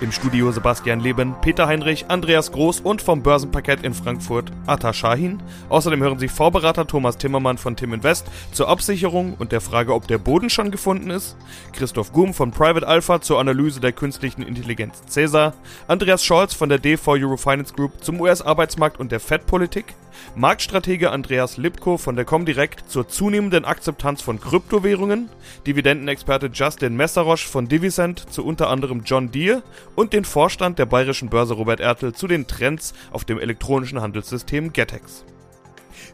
Im 0.00 0.12
Studio 0.12 0.50
Sebastian 0.50 1.00
Leben, 1.00 1.34
Peter 1.42 1.66
Heinrich, 1.66 2.06
Andreas 2.08 2.52
Groß 2.52 2.80
und 2.80 3.02
vom 3.02 3.22
Börsenparkett 3.22 3.84
in 3.84 3.92
Frankfurt 3.92 4.50
Atta 4.66 4.94
Shahin. 4.94 5.42
Außerdem 5.68 6.02
hören 6.02 6.18
Sie 6.18 6.28
Vorberater 6.28 6.86
Thomas 6.86 7.18
Timmermann 7.18 7.58
von 7.58 7.76
Tim 7.76 7.92
Invest 7.92 8.26
zur 8.50 8.68
Absicherung 8.68 9.34
und 9.38 9.52
der 9.52 9.60
Frage, 9.60 9.92
ob 9.92 10.08
der 10.08 10.16
Boden 10.16 10.48
schon 10.48 10.70
gefunden 10.70 11.10
ist, 11.10 11.36
Christoph 11.74 12.14
Gum 12.14 12.32
von 12.32 12.50
Private 12.50 12.88
Alpha 12.88 13.20
zur 13.20 13.40
Analyse 13.40 13.80
der 13.80 13.92
künstlichen 13.92 14.40
Intelligenz 14.42 15.02
Cäsar, 15.06 15.52
Andreas 15.86 16.24
Scholz 16.24 16.54
von 16.54 16.70
der 16.70 16.80
D4 16.80 17.22
Eurofinance 17.22 17.74
Group 17.74 18.02
zum 18.02 18.22
US-Arbeitsmarkt 18.22 18.98
und 18.98 19.12
der 19.12 19.20
Fed-Politik, 19.20 19.94
Marktstratege 20.34 21.10
Andreas 21.10 21.56
Lipko 21.56 21.98
von 21.98 22.16
der 22.16 22.24
Comdirect 22.24 22.90
zur 22.90 23.08
zunehmenden 23.08 23.64
Akzeptanz 23.64 24.22
von 24.22 24.40
Kryptowährungen, 24.40 25.28
Dividendenexperte 25.66 26.50
Justin 26.52 26.96
Messerosch 26.96 27.46
von 27.46 27.68
Divisent 27.68 28.32
zu 28.32 28.44
unter 28.44 28.68
anderem 28.70 29.02
John 29.04 29.30
Deere 29.30 29.62
und 30.00 30.14
den 30.14 30.24
Vorstand 30.24 30.78
der 30.78 30.86
bayerischen 30.86 31.28
Börse 31.28 31.52
Robert 31.52 31.78
Ertel 31.78 32.14
zu 32.14 32.26
den 32.26 32.46
Trends 32.46 32.94
auf 33.10 33.26
dem 33.26 33.38
elektronischen 33.38 34.00
Handelssystem 34.00 34.72
Getex. 34.72 35.26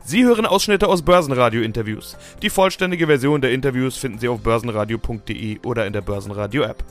Sie 0.05 0.25
hören 0.25 0.45
Ausschnitte 0.45 0.89
aus 0.89 1.03
Börsenradio-Interviews. 1.03 2.17
Die 2.43 2.51
vollständige 2.51 3.07
Version 3.07 3.41
der 3.41 3.53
Interviews 3.53 3.97
finden 3.97 4.19
Sie 4.19 4.27
auf 4.27 4.41
börsenradio.de 4.41 5.61
oder 5.65 5.87
in 5.87 5.93
der 5.93 6.01
Börsenradio-App. 6.01 6.83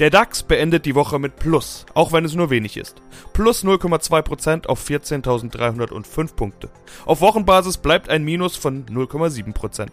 Der 0.00 0.08
DAX 0.08 0.42
beendet 0.42 0.86
die 0.86 0.94
Woche 0.94 1.18
mit 1.18 1.36
Plus, 1.36 1.84
auch 1.92 2.10
wenn 2.10 2.24
es 2.24 2.34
nur 2.34 2.48
wenig 2.48 2.78
ist. 2.78 3.02
Plus 3.34 3.62
0,2% 3.66 4.66
auf 4.66 4.82
14.305 4.82 6.34
Punkte. 6.34 6.70
Auf 7.04 7.20
Wochenbasis 7.20 7.76
bleibt 7.76 8.08
ein 8.08 8.24
Minus 8.24 8.56
von 8.56 8.86
0,7%. 8.86 9.88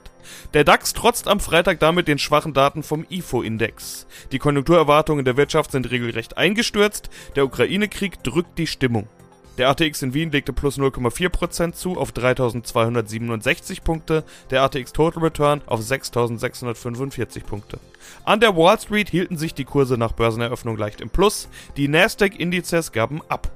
Der 0.53 0.63
DAX 0.63 0.93
trotzt 0.93 1.27
am 1.27 1.41
Freitag 1.41 1.81
damit 1.81 2.07
den 2.07 2.19
schwachen 2.19 2.53
Daten 2.53 2.83
vom 2.83 3.05
IFO-Index. 3.09 4.07
Die 4.31 4.39
Konjunkturerwartungen 4.39 5.25
der 5.25 5.35
Wirtschaft 5.35 5.73
sind 5.73 5.91
regelrecht 5.91 6.37
eingestürzt, 6.37 7.09
der 7.35 7.43
Ukraine-Krieg 7.43 8.23
drückt 8.23 8.57
die 8.57 8.67
Stimmung. 8.67 9.09
Der 9.57 9.69
ATX 9.69 10.03
in 10.03 10.13
Wien 10.13 10.31
legte 10.31 10.53
plus 10.53 10.77
0,4% 10.77 11.73
zu 11.73 11.97
auf 11.97 12.11
3267 12.11 13.83
Punkte, 13.83 14.23
der 14.51 14.61
ATX 14.61 14.93
Total 14.93 15.23
Return 15.23 15.61
auf 15.65 15.81
6645 15.81 17.43
Punkte. 17.45 17.79
An 18.23 18.39
der 18.39 18.55
Wall 18.55 18.79
Street 18.79 19.09
hielten 19.09 19.37
sich 19.37 19.55
die 19.55 19.65
Kurse 19.65 19.97
nach 19.97 20.11
Börseneröffnung 20.11 20.77
leicht 20.77 21.01
im 21.01 21.09
Plus, 21.09 21.49
die 21.75 21.87
Nasdaq-Indizes 21.87 22.91
gaben 22.91 23.21
ab. 23.29 23.49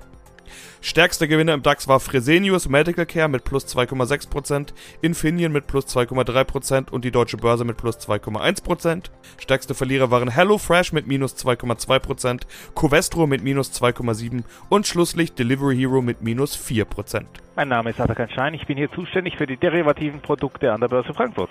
Stärkster 0.81 1.28
Gewinner 1.28 1.53
im 1.53 1.64
DAX 1.64 1.88
war 1.88 2.00
Fresenius 2.00 2.67
Medical 2.67 3.06
Care 3.06 3.28
mit 3.28 3.44
plus 3.44 3.66
2,6%, 3.66 4.73
Infineon 5.02 5.52
mit 5.52 5.67
plus 5.67 5.86
2,3% 5.86 6.89
und 6.89 7.06
die 7.06 7.11
Deutsche 7.11 7.38
Börse 7.38 7.64
mit 7.64 7.78
plus 7.78 7.98
2,1%. 7.98 9.11
Stärkste 9.38 9.75
Verlierer 9.75 10.11
waren 10.11 10.30
HelloFresh 10.30 10.94
mit 10.94 11.08
minus 11.08 11.36
2,2%, 11.36 12.42
Covestro 12.75 13.28
mit 13.28 13.44
minus 13.44 13.72
2,7% 13.72 14.44
und 14.70 14.88
schlusslich 14.88 15.33
Delivery 15.33 15.78
Hero 15.78 16.02
mit 16.02 16.22
minus 16.22 16.58
4%. 16.58 17.26
Mein 17.55 17.67
Name 17.67 17.92
ist 17.92 18.00
Atakan 18.00 18.30
Schein, 18.30 18.53
ich 18.53 18.66
bin 18.66 18.78
hier 18.78 18.92
zuständig 18.92 19.38
für 19.38 19.45
die 19.45 19.58
derivativen 19.58 20.22
Produkte 20.22 20.72
an 20.72 20.81
der 20.81 20.88
Börse 20.88 21.14
Frankfurt. 21.14 21.50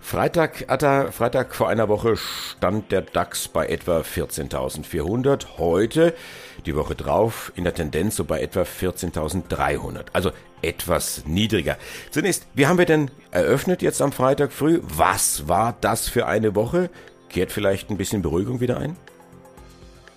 Freitag, 0.00 0.64
Atta, 0.68 1.12
Freitag 1.12 1.54
vor 1.54 1.68
einer 1.68 1.88
Woche 1.88 2.16
stand 2.16 2.90
der 2.90 3.02
DAX 3.02 3.48
bei 3.48 3.66
etwa 3.66 4.00
14.400. 4.00 5.58
Heute, 5.58 6.14
die 6.62 6.76
Woche 6.76 6.94
drauf, 6.94 7.52
in 7.56 7.64
der 7.64 7.74
Tendenz 7.74 8.16
so 8.16 8.24
bei 8.24 8.40
etwa 8.40 8.62
14.300. 8.62 10.06
Also 10.12 10.30
etwas 10.62 11.24
niedriger. 11.26 11.76
Zunächst, 12.10 12.46
wie 12.54 12.66
haben 12.66 12.78
wir 12.78 12.86
denn 12.86 13.10
eröffnet 13.30 13.82
jetzt 13.82 14.02
am 14.02 14.12
Freitag 14.12 14.52
früh? 14.52 14.80
Was 14.82 15.48
war 15.48 15.76
das 15.80 16.08
für 16.08 16.26
eine 16.26 16.54
Woche? 16.54 16.90
Kehrt 17.28 17.52
vielleicht 17.52 17.90
ein 17.90 17.96
bisschen 17.96 18.22
Beruhigung 18.22 18.60
wieder 18.60 18.78
ein? 18.78 18.96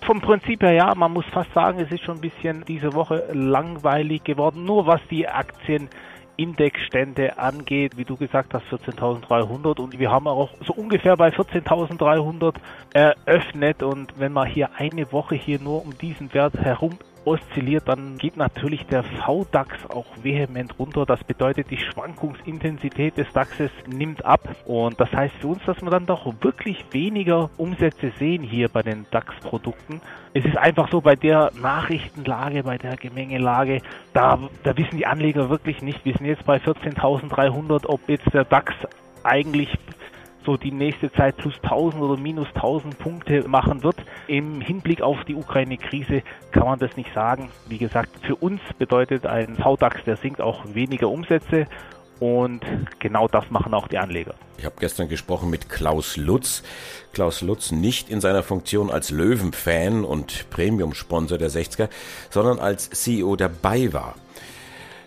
Vom 0.02 0.20
Prinzip 0.20 0.62
her 0.62 0.72
ja, 0.72 0.94
man 0.94 1.12
muss 1.12 1.24
fast 1.32 1.52
sagen, 1.54 1.80
es 1.80 1.90
ist 1.90 2.04
schon 2.04 2.16
ein 2.16 2.20
bisschen 2.20 2.64
diese 2.66 2.92
Woche 2.92 3.24
langweilig 3.32 4.24
geworden. 4.24 4.64
Nur 4.64 4.86
was 4.86 5.00
die 5.10 5.26
Aktien 5.26 5.88
Indexstände 6.36 7.38
angeht, 7.38 7.96
wie 7.96 8.04
du 8.04 8.16
gesagt 8.16 8.54
hast, 8.54 8.64
14.300 8.66 9.80
und 9.80 9.98
wir 9.98 10.10
haben 10.10 10.26
auch 10.26 10.50
so 10.64 10.72
ungefähr 10.72 11.16
bei 11.16 11.28
14.300 11.28 12.54
eröffnet. 12.92 13.82
Und 13.82 14.18
wenn 14.18 14.32
man 14.32 14.48
hier 14.48 14.70
eine 14.76 15.10
Woche 15.12 15.34
hier 15.34 15.60
nur 15.60 15.82
um 15.84 15.96
diesen 15.98 16.32
Wert 16.34 16.54
herum 16.54 16.98
oszilliert, 17.24 17.88
dann 17.88 18.18
geht 18.18 18.36
natürlich 18.36 18.86
der 18.86 19.02
VDAX 19.02 19.90
auch 19.90 20.06
vehement 20.22 20.78
runter. 20.78 21.06
Das 21.06 21.22
bedeutet, 21.24 21.70
die 21.70 21.78
Schwankungsintensität 21.78 23.16
des 23.16 23.32
DAXes 23.32 23.70
nimmt 23.86 24.24
ab. 24.24 24.54
Und 24.66 25.00
das 25.00 25.12
heißt 25.12 25.34
für 25.40 25.48
uns, 25.48 25.64
dass 25.64 25.80
wir 25.82 25.90
dann 25.90 26.06
doch 26.06 26.32
wirklich 26.40 26.84
weniger 26.92 27.50
Umsätze 27.56 28.12
sehen 28.18 28.42
hier 28.42 28.68
bei 28.68 28.82
den 28.82 29.06
DAX-Produkten. 29.10 30.00
Es 30.32 30.44
ist 30.44 30.56
einfach 30.56 30.90
so, 30.90 31.00
bei 31.00 31.16
der 31.16 31.52
Nachrichtenlage, 31.60 32.62
bei 32.62 32.78
der 32.78 32.96
Gemengelage, 32.96 33.80
da, 34.12 34.38
da 34.62 34.76
wissen 34.76 34.96
die 34.96 35.06
Anleger 35.06 35.50
wirklich 35.50 35.82
nicht. 35.82 36.04
Wir 36.04 36.14
sind 36.14 36.26
jetzt 36.26 36.44
bei 36.44 36.56
14.300, 36.58 37.86
ob 37.86 38.08
jetzt 38.08 38.32
der 38.32 38.44
DAX 38.44 38.72
eigentlich 39.22 39.70
so 40.44 40.56
die 40.56 40.72
nächste 40.72 41.12
Zeit 41.12 41.36
plus 41.36 41.54
1000 41.62 42.02
oder 42.02 42.20
minus 42.20 42.48
1000 42.54 42.98
Punkte 42.98 43.48
machen 43.48 43.82
wird. 43.82 43.96
Im 44.26 44.60
Hinblick 44.60 45.02
auf 45.02 45.24
die 45.24 45.34
Ukraine-Krise 45.34 46.22
kann 46.52 46.64
man 46.64 46.78
das 46.78 46.96
nicht 46.96 47.12
sagen. 47.14 47.50
Wie 47.66 47.78
gesagt, 47.78 48.10
für 48.26 48.36
uns 48.36 48.60
bedeutet 48.78 49.26
ein 49.26 49.56
VDAX, 49.56 50.04
der 50.04 50.16
sinkt 50.16 50.40
auch 50.40 50.64
weniger 50.74 51.08
Umsätze 51.08 51.66
und 52.20 52.60
genau 53.00 53.28
das 53.28 53.50
machen 53.50 53.74
auch 53.74 53.88
die 53.88 53.98
Anleger. 53.98 54.34
Ich 54.56 54.64
habe 54.64 54.76
gestern 54.78 55.08
gesprochen 55.08 55.50
mit 55.50 55.68
Klaus 55.68 56.16
Lutz. 56.16 56.62
Klaus 57.12 57.42
Lutz 57.42 57.72
nicht 57.72 58.08
in 58.08 58.20
seiner 58.20 58.42
Funktion 58.42 58.90
als 58.90 59.10
Löwen-Fan 59.10 60.04
und 60.04 60.48
Premium-Sponsor 60.50 61.38
der 61.38 61.50
60er, 61.50 61.88
sondern 62.30 62.58
als 62.58 62.90
CEO 62.90 63.36
der 63.36 63.48
BayWa. 63.48 64.14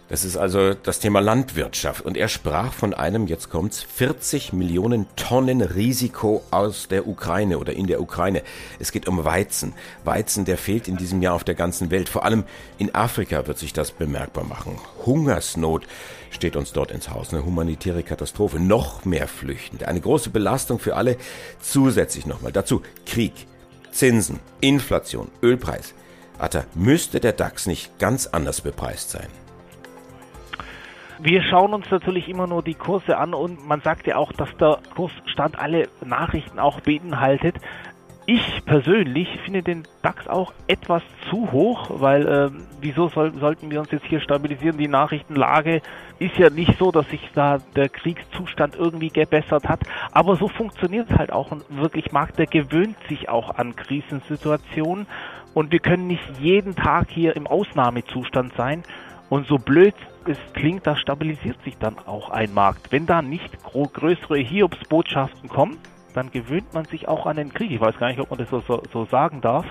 Das 0.10 0.24
ist 0.24 0.38
also 0.38 0.74
das 0.74 1.00
Thema 1.00 1.20
Landwirtschaft. 1.20 2.06
Und 2.06 2.16
er 2.16 2.30
sprach 2.30 2.72
von 2.72 2.94
einem, 2.94 3.28
jetzt 3.28 3.50
kommt's, 3.50 3.82
40 3.82 4.54
Millionen 4.54 5.06
Tonnen 5.18 5.62
Risiko 5.62 6.44
aus 6.50 6.88
der 6.88 7.08
Ukraine 7.08 7.60
oder 7.60 7.74
in 7.74 7.88
der 7.88 8.00
Ukraine. 8.00 8.42
Es 8.80 8.94
geht 8.94 9.10
um 9.10 9.26
Weizen. 9.26 9.74
Weizen, 10.06 10.46
der 10.46 10.58
fehlt 10.58 10.88
in 10.88 10.96
diesem 10.96 11.22
Jahr 11.22 11.34
auf 11.34 11.44
der 11.44 11.56
ganzen 11.56 11.92
Welt. 11.92 12.08
Vor 12.08 12.24
allem 12.24 12.46
in 12.78 12.96
Afrika 12.96 13.48
wird 13.48 13.58
sich 13.58 13.74
das 13.74 13.92
bemerkbar 13.92 14.46
machen. 14.46 14.80
Hungersnot 15.06 15.86
steht 16.30 16.56
uns 16.56 16.72
dort 16.72 16.92
ins 16.92 17.10
Haus. 17.10 17.34
Eine 17.34 17.44
humanitäre 17.44 18.04
Katastrophe. 18.04 18.60
Noch 18.60 19.04
mehr 19.04 19.28
Flüchtende. 19.28 19.90
Eine 19.90 20.00
große 20.00 20.30
Belastung 20.30 20.80
für 20.80 20.96
alle. 20.96 21.18
Zusätzlich 21.60 22.26
nochmal 22.26 22.54
dazu 22.54 22.82
Krieg, 23.06 23.34
Zinsen, 23.92 24.40
Inflation, 24.62 25.28
Ölpreis. 25.44 25.94
Atta, 26.40 26.64
müsste 26.76 27.20
der 27.20 27.34
DAX 27.34 27.66
nicht 27.66 28.00
ganz 28.00 28.28
anders 28.28 28.62
bepreist 28.62 29.10
sein? 29.10 29.28
Wir 31.20 31.42
schauen 31.42 31.74
uns 31.74 31.90
natürlich 31.90 32.30
immer 32.30 32.46
nur 32.46 32.62
die 32.62 32.76
Kurse 32.76 33.18
an 33.18 33.34
und 33.34 33.68
man 33.68 33.82
sagt 33.82 34.06
ja 34.06 34.18
auch, 34.18 34.32
dass 34.34 34.56
der 34.58 34.78
Kursstand 34.96 35.58
alle 35.58 35.90
Nachrichten 36.06 36.60
auch 36.60 36.80
beinhaltet. 36.82 37.56
Ich 38.28 38.64
persönlich 38.66 39.28
finde 39.44 39.64
den 39.64 39.84
DAX 40.04 40.28
auch 40.28 40.54
etwas 40.68 41.02
zu 41.30 41.52
hoch, 41.52 41.90
weil 41.94 42.28
äh, 42.28 42.50
wieso 42.82 43.08
soll, 43.08 43.34
sollten 43.34 43.72
wir 43.72 43.80
uns 43.80 43.90
jetzt 43.90 44.06
hier 44.06 44.20
stabilisieren? 44.20 44.78
Die 44.78 44.90
Nachrichtenlage 44.90 45.82
ist 46.20 46.38
ja 46.38 46.50
nicht 46.50 46.78
so, 46.78 46.92
dass 46.92 47.10
sich 47.10 47.22
da 47.34 47.58
der 47.76 47.90
Kriegszustand 47.90 48.76
irgendwie 48.76 49.10
gebessert 49.10 49.68
hat, 49.68 49.80
aber 50.12 50.36
so 50.36 50.50
funktioniert 50.50 51.10
es 51.10 51.18
halt 51.18 51.32
auch 51.32 51.52
und 51.52 51.64
wirklich 51.70 52.12
Markt, 52.12 52.38
der 52.38 52.48
gewöhnt 52.48 52.98
sich 53.08 53.30
auch 53.30 53.56
an 53.56 53.76
Krisensituationen 53.76 55.08
und 55.54 55.72
wir 55.72 55.80
können 55.80 56.06
nicht 56.06 56.24
jeden 56.40 56.76
Tag 56.76 57.08
hier 57.10 57.36
im 57.36 57.48
Ausnahmezustand 57.48 58.54
sein 58.56 58.84
und 59.30 59.48
so 59.48 59.58
blöd 59.58 59.96
es 60.28 60.38
klingt, 60.54 60.86
da 60.86 60.96
stabilisiert 60.96 61.62
sich 61.64 61.78
dann 61.78 61.98
auch 62.00 62.30
ein 62.30 62.54
Markt. 62.54 62.92
Wenn 62.92 63.06
da 63.06 63.22
nicht 63.22 63.52
größere 63.64 64.38
Hiobsbotschaften 64.38 65.50
kommen, 65.50 65.78
dann 66.14 66.32
gewöhnt 66.32 66.74
man 66.74 66.86
sich 66.86 67.08
auch 67.08 67.26
an 67.26 67.38
den 67.38 67.54
Krieg. 67.54 67.72
Ich 67.72 67.82
weiß 67.82 67.98
gar 67.98 68.08
nicht, 68.08 68.20
ob 68.20 68.30
man 68.30 68.40
das 68.40 68.50
so, 68.50 68.60
so, 68.62 68.82
so 68.92 69.06
sagen 69.06 69.42
darf. 69.42 69.66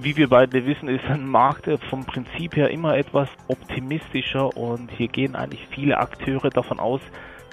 Wie 0.00 0.16
wir 0.16 0.28
beide 0.28 0.64
wissen, 0.66 0.88
ist 0.88 1.04
ein 1.06 1.26
Markt 1.26 1.68
vom 1.90 2.04
Prinzip 2.04 2.56
her 2.56 2.70
immer 2.70 2.96
etwas 2.96 3.28
optimistischer 3.48 4.56
und 4.56 4.90
hier 4.92 5.08
gehen 5.08 5.34
eigentlich 5.34 5.66
viele 5.68 5.98
Akteure 5.98 6.48
davon 6.48 6.78
aus, 6.78 7.00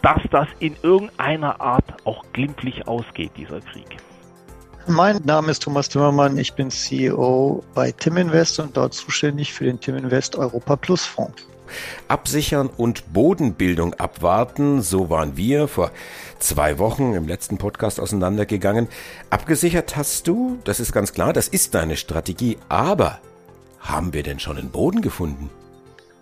dass 0.02 0.22
das 0.30 0.48
in 0.60 0.76
irgendeiner 0.82 1.60
Art 1.60 2.06
auch 2.06 2.24
glimpflich 2.32 2.88
ausgeht, 2.88 3.32
dieser 3.38 3.60
Krieg. 3.60 3.98
Mein 4.88 5.22
Name 5.26 5.52
ist 5.52 5.62
Thomas 5.62 5.90
Timmermann, 5.90 6.38
ich 6.38 6.54
bin 6.54 6.72
CEO 6.72 7.64
bei 7.76 7.92
Tim 7.92 8.18
Invest 8.18 8.60
und 8.60 8.76
dort 8.76 8.96
zuständig 8.96 9.54
für 9.54 9.66
den 9.66 9.80
Tim 9.80 9.96
Invest 9.96 10.36
Europa 10.36 10.76
Plus 10.76 11.06
Fonds. 11.06 11.46
Absichern 12.08 12.68
und 12.68 13.14
Bodenbildung 13.14 13.94
abwarten, 13.94 14.82
so 14.82 15.10
waren 15.10 15.38
wir 15.38 15.68
vor 15.68 15.92
zwei 16.40 16.80
Wochen 16.80 17.14
im 17.14 17.28
letzten 17.28 17.58
Podcast 17.60 18.00
auseinandergegangen. 18.00 18.88
Abgesichert 19.30 19.96
hast 19.96 20.28
du, 20.28 20.58
das 20.64 20.80
ist 20.80 20.92
ganz 20.92 21.14
klar, 21.14 21.32
das 21.32 21.48
ist 21.48 21.76
deine 21.76 21.96
Strategie, 21.96 22.58
aber 22.68 23.20
haben 23.80 24.14
wir 24.14 24.24
denn 24.24 24.40
schon 24.40 24.58
einen 24.58 24.72
Boden 24.72 25.02
gefunden? 25.02 25.50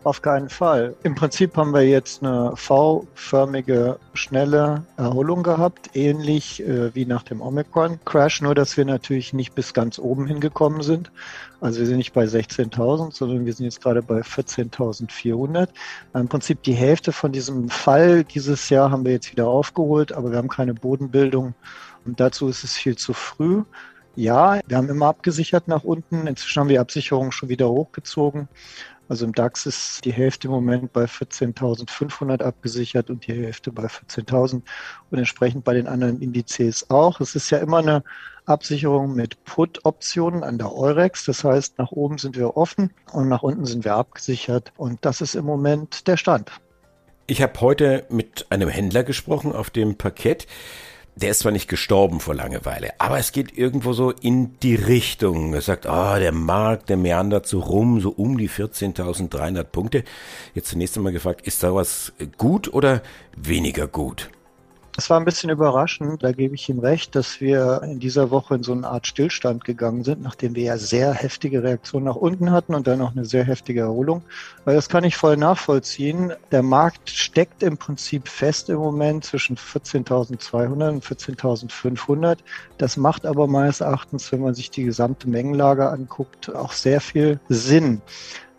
Auf 0.05 0.21
keinen 0.21 0.47
Fall. 0.47 0.95
Im 1.03 1.13
Prinzip 1.13 1.57
haben 1.57 1.73
wir 1.73 1.85
jetzt 1.85 2.23
eine 2.23 2.53
V-förmige, 2.55 3.99
schnelle 4.13 4.83
Erholung 4.95 5.43
gehabt, 5.43 5.89
ähnlich 5.93 6.65
äh, 6.65 6.95
wie 6.95 7.05
nach 7.05 7.23
dem 7.23 7.41
Omicron-Crash, 7.41 8.41
nur 8.41 8.55
dass 8.55 8.77
wir 8.77 8.85
natürlich 8.85 9.33
nicht 9.33 9.55
bis 9.55 9.73
ganz 9.73 9.99
oben 9.99 10.25
hingekommen 10.25 10.83
sind. 10.83 11.11
Also 11.59 11.81
wir 11.81 11.85
sind 11.85 11.97
nicht 11.97 12.13
bei 12.13 12.23
16.000, 12.23 13.13
sondern 13.13 13.45
wir 13.45 13.53
sind 13.53 13.65
jetzt 13.65 13.81
gerade 13.81 14.01
bei 14.01 14.21
14.400. 14.21 15.67
Im 16.13 16.29
Prinzip 16.29 16.63
die 16.63 16.73
Hälfte 16.73 17.11
von 17.11 17.33
diesem 17.33 17.67
Fall 17.67 18.23
dieses 18.23 18.69
Jahr 18.69 18.91
haben 18.91 19.03
wir 19.03 19.11
jetzt 19.11 19.33
wieder 19.33 19.49
aufgeholt, 19.49 20.13
aber 20.13 20.31
wir 20.31 20.37
haben 20.37 20.47
keine 20.47 20.73
Bodenbildung 20.73 21.55
und 22.05 22.21
dazu 22.21 22.47
ist 22.47 22.63
es 22.63 22.77
viel 22.77 22.95
zu 22.95 23.13
früh. 23.13 23.63
Ja, 24.15 24.59
wir 24.65 24.77
haben 24.77 24.89
immer 24.89 25.07
abgesichert 25.07 25.67
nach 25.67 25.83
unten. 25.83 26.25
Inzwischen 26.25 26.61
haben 26.61 26.69
wir 26.69 26.81
Absicherungen 26.81 27.31
schon 27.31 27.49
wieder 27.49 27.69
hochgezogen. 27.69 28.47
Also 29.09 29.25
im 29.25 29.33
DAX 29.33 29.65
ist 29.65 30.05
die 30.05 30.13
Hälfte 30.13 30.47
im 30.47 30.53
Moment 30.53 30.93
bei 30.93 31.05
14.500 31.05 32.43
abgesichert 32.43 33.09
und 33.09 33.25
die 33.25 33.33
Hälfte 33.33 33.71
bei 33.71 33.85
14.000 33.85 34.61
und 35.09 35.17
entsprechend 35.17 35.63
bei 35.63 35.73
den 35.73 35.87
anderen 35.87 36.21
Indizes 36.21 36.91
auch. 36.91 37.19
Es 37.19 37.35
ist 37.35 37.49
ja 37.49 37.57
immer 37.57 37.79
eine 37.79 38.03
Absicherung 38.45 39.15
mit 39.15 39.43
Put-Optionen 39.45 40.43
an 40.43 40.59
der 40.59 40.71
Eurex. 40.71 41.25
Das 41.25 41.43
heißt, 41.43 41.79
nach 41.79 41.91
oben 41.91 42.19
sind 42.19 42.37
wir 42.37 42.55
offen 42.55 42.91
und 43.11 43.29
nach 43.29 43.41
unten 43.41 43.65
sind 43.65 43.83
wir 43.83 43.95
abgesichert. 43.95 44.71
Und 44.77 45.03
das 45.03 45.21
ist 45.21 45.33
im 45.33 45.45
Moment 45.45 46.07
der 46.07 46.15
Stand. 46.15 46.51
Ich 47.25 47.41
habe 47.41 47.59
heute 47.61 48.05
mit 48.09 48.45
einem 48.51 48.69
Händler 48.69 49.03
gesprochen 49.03 49.53
auf 49.53 49.71
dem 49.71 49.97
Parkett 49.97 50.45
der 51.15 51.31
ist 51.31 51.39
zwar 51.39 51.51
nicht 51.51 51.67
gestorben 51.67 52.19
vor 52.19 52.35
Langeweile, 52.35 52.91
aber 52.99 53.19
es 53.19 53.31
geht 53.31 53.57
irgendwo 53.57 53.93
so 53.93 54.11
in 54.11 54.57
die 54.59 54.75
Richtung. 54.75 55.53
Er 55.53 55.61
sagt, 55.61 55.85
ah, 55.85 56.15
oh, 56.15 56.19
der 56.19 56.31
Markt, 56.31 56.89
der 56.89 56.97
meandert 56.97 57.47
so 57.47 57.59
rum, 57.59 57.99
so 57.99 58.09
um 58.09 58.37
die 58.37 58.49
14.300 58.49 59.63
Punkte. 59.63 60.03
Jetzt 60.53 60.69
zunächst 60.69 60.97
einmal 60.97 61.13
gefragt, 61.13 61.45
ist 61.45 61.63
da 61.63 61.73
was 61.73 62.13
gut 62.37 62.73
oder 62.73 63.01
weniger 63.35 63.87
gut? 63.87 64.29
Es 64.99 65.09
war 65.09 65.17
ein 65.17 65.23
bisschen 65.23 65.49
überraschend, 65.49 66.23
da 66.23 66.33
gebe 66.33 66.55
ich 66.55 66.67
ihm 66.67 66.79
recht, 66.79 67.15
dass 67.15 67.39
wir 67.39 67.79
in 67.85 68.01
dieser 68.01 68.31
Woche 68.31 68.55
in 68.55 68.63
so 68.63 68.73
eine 68.73 68.85
Art 68.85 69.07
Stillstand 69.07 69.63
gegangen 69.63 70.03
sind, 70.03 70.21
nachdem 70.21 70.55
wir 70.55 70.63
ja 70.63 70.77
sehr 70.77 71.13
heftige 71.13 71.63
Reaktionen 71.63 72.03
nach 72.03 72.17
unten 72.17 72.51
hatten 72.51 72.75
und 72.75 72.85
dann 72.85 72.99
noch 72.99 73.13
eine 73.13 73.23
sehr 73.23 73.45
heftige 73.45 73.79
Erholung. 73.79 74.23
Weil 74.65 74.75
das 74.75 74.89
kann 74.89 75.05
ich 75.05 75.15
voll 75.15 75.37
nachvollziehen. 75.37 76.33
Der 76.51 76.63
Markt 76.63 77.09
steckt 77.11 77.63
im 77.63 77.77
Prinzip 77.77 78.27
fest 78.27 78.67
im 78.67 78.79
Moment 78.79 79.23
zwischen 79.23 79.55
14.200 79.55 80.89
und 80.89 81.05
14.500. 81.05 82.39
Das 82.77 82.97
macht 82.97 83.25
aber 83.25 83.47
meines 83.47 83.79
Erachtens, 83.79 84.29
wenn 84.33 84.41
man 84.41 84.53
sich 84.53 84.69
die 84.69 84.83
gesamte 84.83 85.29
Mengenlage 85.29 85.89
anguckt, 85.89 86.53
auch 86.53 86.73
sehr 86.73 86.99
viel 86.99 87.39
Sinn. 87.47 88.01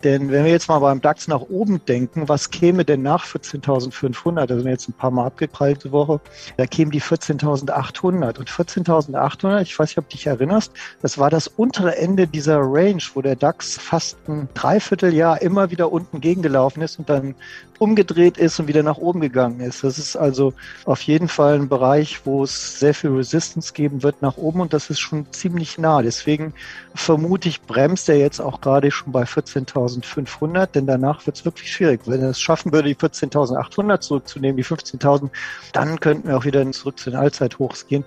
Denn 0.03 0.31
wenn 0.31 0.45
wir 0.45 0.51
jetzt 0.51 0.67
mal 0.67 0.79
beim 0.79 1.01
DAX 1.01 1.27
nach 1.27 1.41
oben 1.41 1.83
denken, 1.85 2.27
was 2.27 2.49
käme 2.49 2.85
denn 2.85 3.01
nach 3.01 3.25
14.500? 3.25 4.45
Da 4.45 4.55
sind 4.55 4.65
wir 4.65 4.71
jetzt 4.71 4.89
ein 4.89 4.93
paar 4.93 5.11
Mal 5.11 5.25
abgeprallt 5.25 5.83
die 5.83 5.91
Woche. 5.91 6.19
Da 6.57 6.65
kämen 6.65 6.91
die 6.91 7.01
14.800. 7.01 8.39
Und 8.39 8.49
14.800, 8.49 9.61
ich 9.61 9.77
weiß 9.77 9.89
nicht, 9.89 9.97
ob 9.97 10.09
du 10.09 10.15
dich 10.15 10.27
erinnerst, 10.27 10.71
das 11.01 11.17
war 11.17 11.29
das 11.29 11.47
untere 11.47 11.97
Ende 11.97 12.27
dieser 12.27 12.59
Range, 12.59 13.01
wo 13.13 13.21
der 13.21 13.35
DAX 13.35 13.77
fast 13.77 14.17
ein 14.27 14.49
Dreivierteljahr 14.53 15.41
immer 15.41 15.71
wieder 15.71 15.91
unten 15.91 16.21
gegengelaufen 16.21 16.81
ist 16.81 16.97
und 16.97 17.09
dann 17.09 17.35
umgedreht 17.81 18.37
ist 18.37 18.59
und 18.59 18.67
wieder 18.67 18.83
nach 18.83 18.97
oben 18.97 19.21
gegangen 19.21 19.59
ist. 19.59 19.83
Das 19.83 19.97
ist 19.97 20.15
also 20.15 20.53
auf 20.85 21.01
jeden 21.01 21.27
Fall 21.27 21.55
ein 21.55 21.67
Bereich, 21.67 22.27
wo 22.27 22.43
es 22.43 22.79
sehr 22.79 22.93
viel 22.93 23.09
Resistance 23.09 23.73
geben 23.73 24.03
wird 24.03 24.21
nach 24.21 24.37
oben 24.37 24.61
und 24.61 24.71
das 24.71 24.91
ist 24.91 24.99
schon 24.99 25.25
ziemlich 25.31 25.79
nah. 25.79 26.03
Deswegen 26.03 26.53
vermute 26.93 27.49
ich, 27.49 27.63
bremst 27.63 28.07
er 28.07 28.17
jetzt 28.17 28.39
auch 28.39 28.61
gerade 28.61 28.91
schon 28.91 29.11
bei 29.11 29.23
14.500, 29.23 30.67
denn 30.67 30.85
danach 30.85 31.25
wird 31.25 31.37
es 31.37 31.43
wirklich 31.43 31.73
schwierig. 31.73 32.01
Wenn 32.05 32.21
er 32.21 32.29
es 32.29 32.39
schaffen 32.39 32.71
würde, 32.71 32.87
die 32.87 32.95
14.800 32.95 33.99
zurückzunehmen, 33.99 34.57
die 34.57 34.63
15.000, 34.65 35.31
dann 35.73 35.99
könnten 35.99 36.27
wir 36.27 36.37
auch 36.37 36.45
wieder 36.45 36.71
zurück 36.73 36.99
zu 36.99 37.09
den 37.09 37.17
Allzeithochs 37.17 37.87
gehen. 37.87 38.05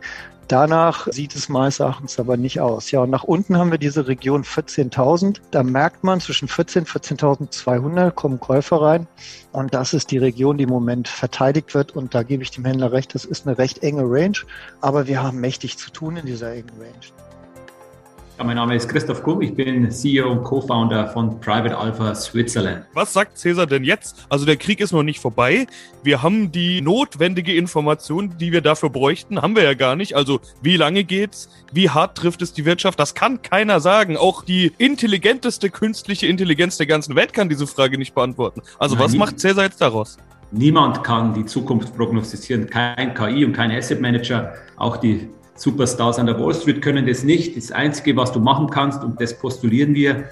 Danach 0.49 1.09
sieht 1.11 1.35
es 1.35 1.49
meines 1.49 1.81
Erachtens 1.81 2.19
aber 2.19 2.37
nicht 2.37 2.61
aus. 2.61 2.91
Ja, 2.91 3.01
und 3.01 3.11
nach 3.11 3.25
unten 3.25 3.57
haben 3.57 3.71
wir 3.71 3.79
diese 3.79 4.07
Region 4.07 4.45
14.000. 4.45 5.41
Da 5.51 5.63
merkt 5.63 6.05
man, 6.05 6.21
zwischen 6.21 6.49
14 6.49 6.85
14.200 6.85 8.11
kommen 8.11 8.41
Käufer 8.41 8.83
rein. 8.83 9.07
Und 9.53 9.73
das 9.73 9.95
ist 9.95 10.11
die 10.11 10.19
Region, 10.19 10.59
die 10.59 10.65
im 10.65 10.71
Moment 10.71 11.09
verteidigt 11.09 11.75
wird. 11.75 11.97
Und 11.97 12.15
da 12.15 12.23
gebe 12.23 12.43
ich 12.43 12.51
dem 12.51 12.65
Händler 12.65 12.93
recht, 12.93 13.15
das 13.15 13.25
ist 13.25 13.47
eine 13.47 13.57
recht 13.57 13.83
enge 13.83 14.03
Range. 14.05 14.39
Aber 14.81 15.07
wir 15.07 15.23
haben 15.23 15.41
mächtig 15.41 15.79
zu 15.79 15.91
tun 15.91 16.17
in 16.17 16.27
dieser 16.27 16.53
engen 16.53 16.71
Range. 16.79 17.34
Ja, 18.37 18.43
mein 18.43 18.57
Name 18.57 18.75
ist 18.75 18.89
Christoph 18.89 19.23
Kumm, 19.23 19.43
ich 19.43 19.55
bin 19.55 19.89
CEO 19.93 20.29
und 20.29 20.43
Co-Founder 20.43 21.07
von 21.07 21.39
Private 21.39 21.79
Alpha 21.79 22.13
Switzerland. 22.17 22.85
Was 22.93 23.13
sagt 23.13 23.39
Cäsar 23.39 23.67
denn 23.67 23.85
jetzt? 23.85 24.27
Also 24.29 24.45
der 24.45 24.57
Krieg 24.57 24.81
ist 24.81 24.91
noch 24.91 25.05
nicht 25.05 25.21
vorbei. 25.21 25.69
Wir 26.03 26.21
haben 26.21 26.51
die 26.51 26.81
notwendige 26.81 27.55
Information, 27.55 28.37
die 28.37 28.51
wir 28.51 28.61
dafür 28.61 28.91
bräuchten, 28.91 29.41
haben 29.41 29.55
wir 29.55 29.63
ja 29.63 29.75
gar 29.75 29.95
nicht. 29.95 30.17
Also 30.17 30.41
wie 30.63 30.77
lange 30.77 31.05
geht's? 31.05 31.49
Wie 31.73 31.91
hart 31.91 32.19
trifft 32.19 32.43
es 32.43 32.53
die 32.53 32.65
Wirtschaft? 32.65 32.99
Das 32.99 33.15
kann 33.15 33.41
keiner 33.41 33.79
sagen. 33.79 34.17
Auch 34.17 34.43
die 34.43 34.73
intelligenteste 34.79 35.71
künstliche 35.71 36.27
Intelligenz 36.27 36.77
der 36.77 36.87
ganzen 36.87 37.15
Welt 37.15 37.35
kann 37.35 37.49
diese 37.49 37.69
Frage 37.69 37.99
nicht 37.99 38.17
beantworten. 38.17 38.63
Also 38.81 38.97
Nein, 38.97 39.05
was 39.05 39.15
macht 39.15 39.39
Cäsar 39.39 39.63
jetzt 39.63 39.81
daraus? 39.81 40.19
Niemand 40.51 41.05
kann 41.05 41.35
die 41.35 41.47
Zukunft 41.47 41.97
prognostizieren. 41.97 42.69
Kein 42.69 43.15
KI 43.15 43.45
und 43.45 43.53
kein 43.53 43.71
Asset 43.71 44.01
Manager. 44.01 44.55
Auch 44.77 44.97
die 44.97 45.29
Superstars 45.57 46.19
an 46.19 46.27
der 46.27 46.39
Wall 46.39 46.55
Street 46.55 46.83
können 46.83 47.07
das 47.07 47.23
nicht. 47.23 47.57
Das 47.57 47.71
Einzige, 47.71 48.17
was 48.17 48.33
du 48.33 48.41
machen 48.41 48.69
kannst, 48.71 49.05
und 49.05 49.21
das 49.21 49.39
postulieren 49.39 49.95
wir 49.95 50.31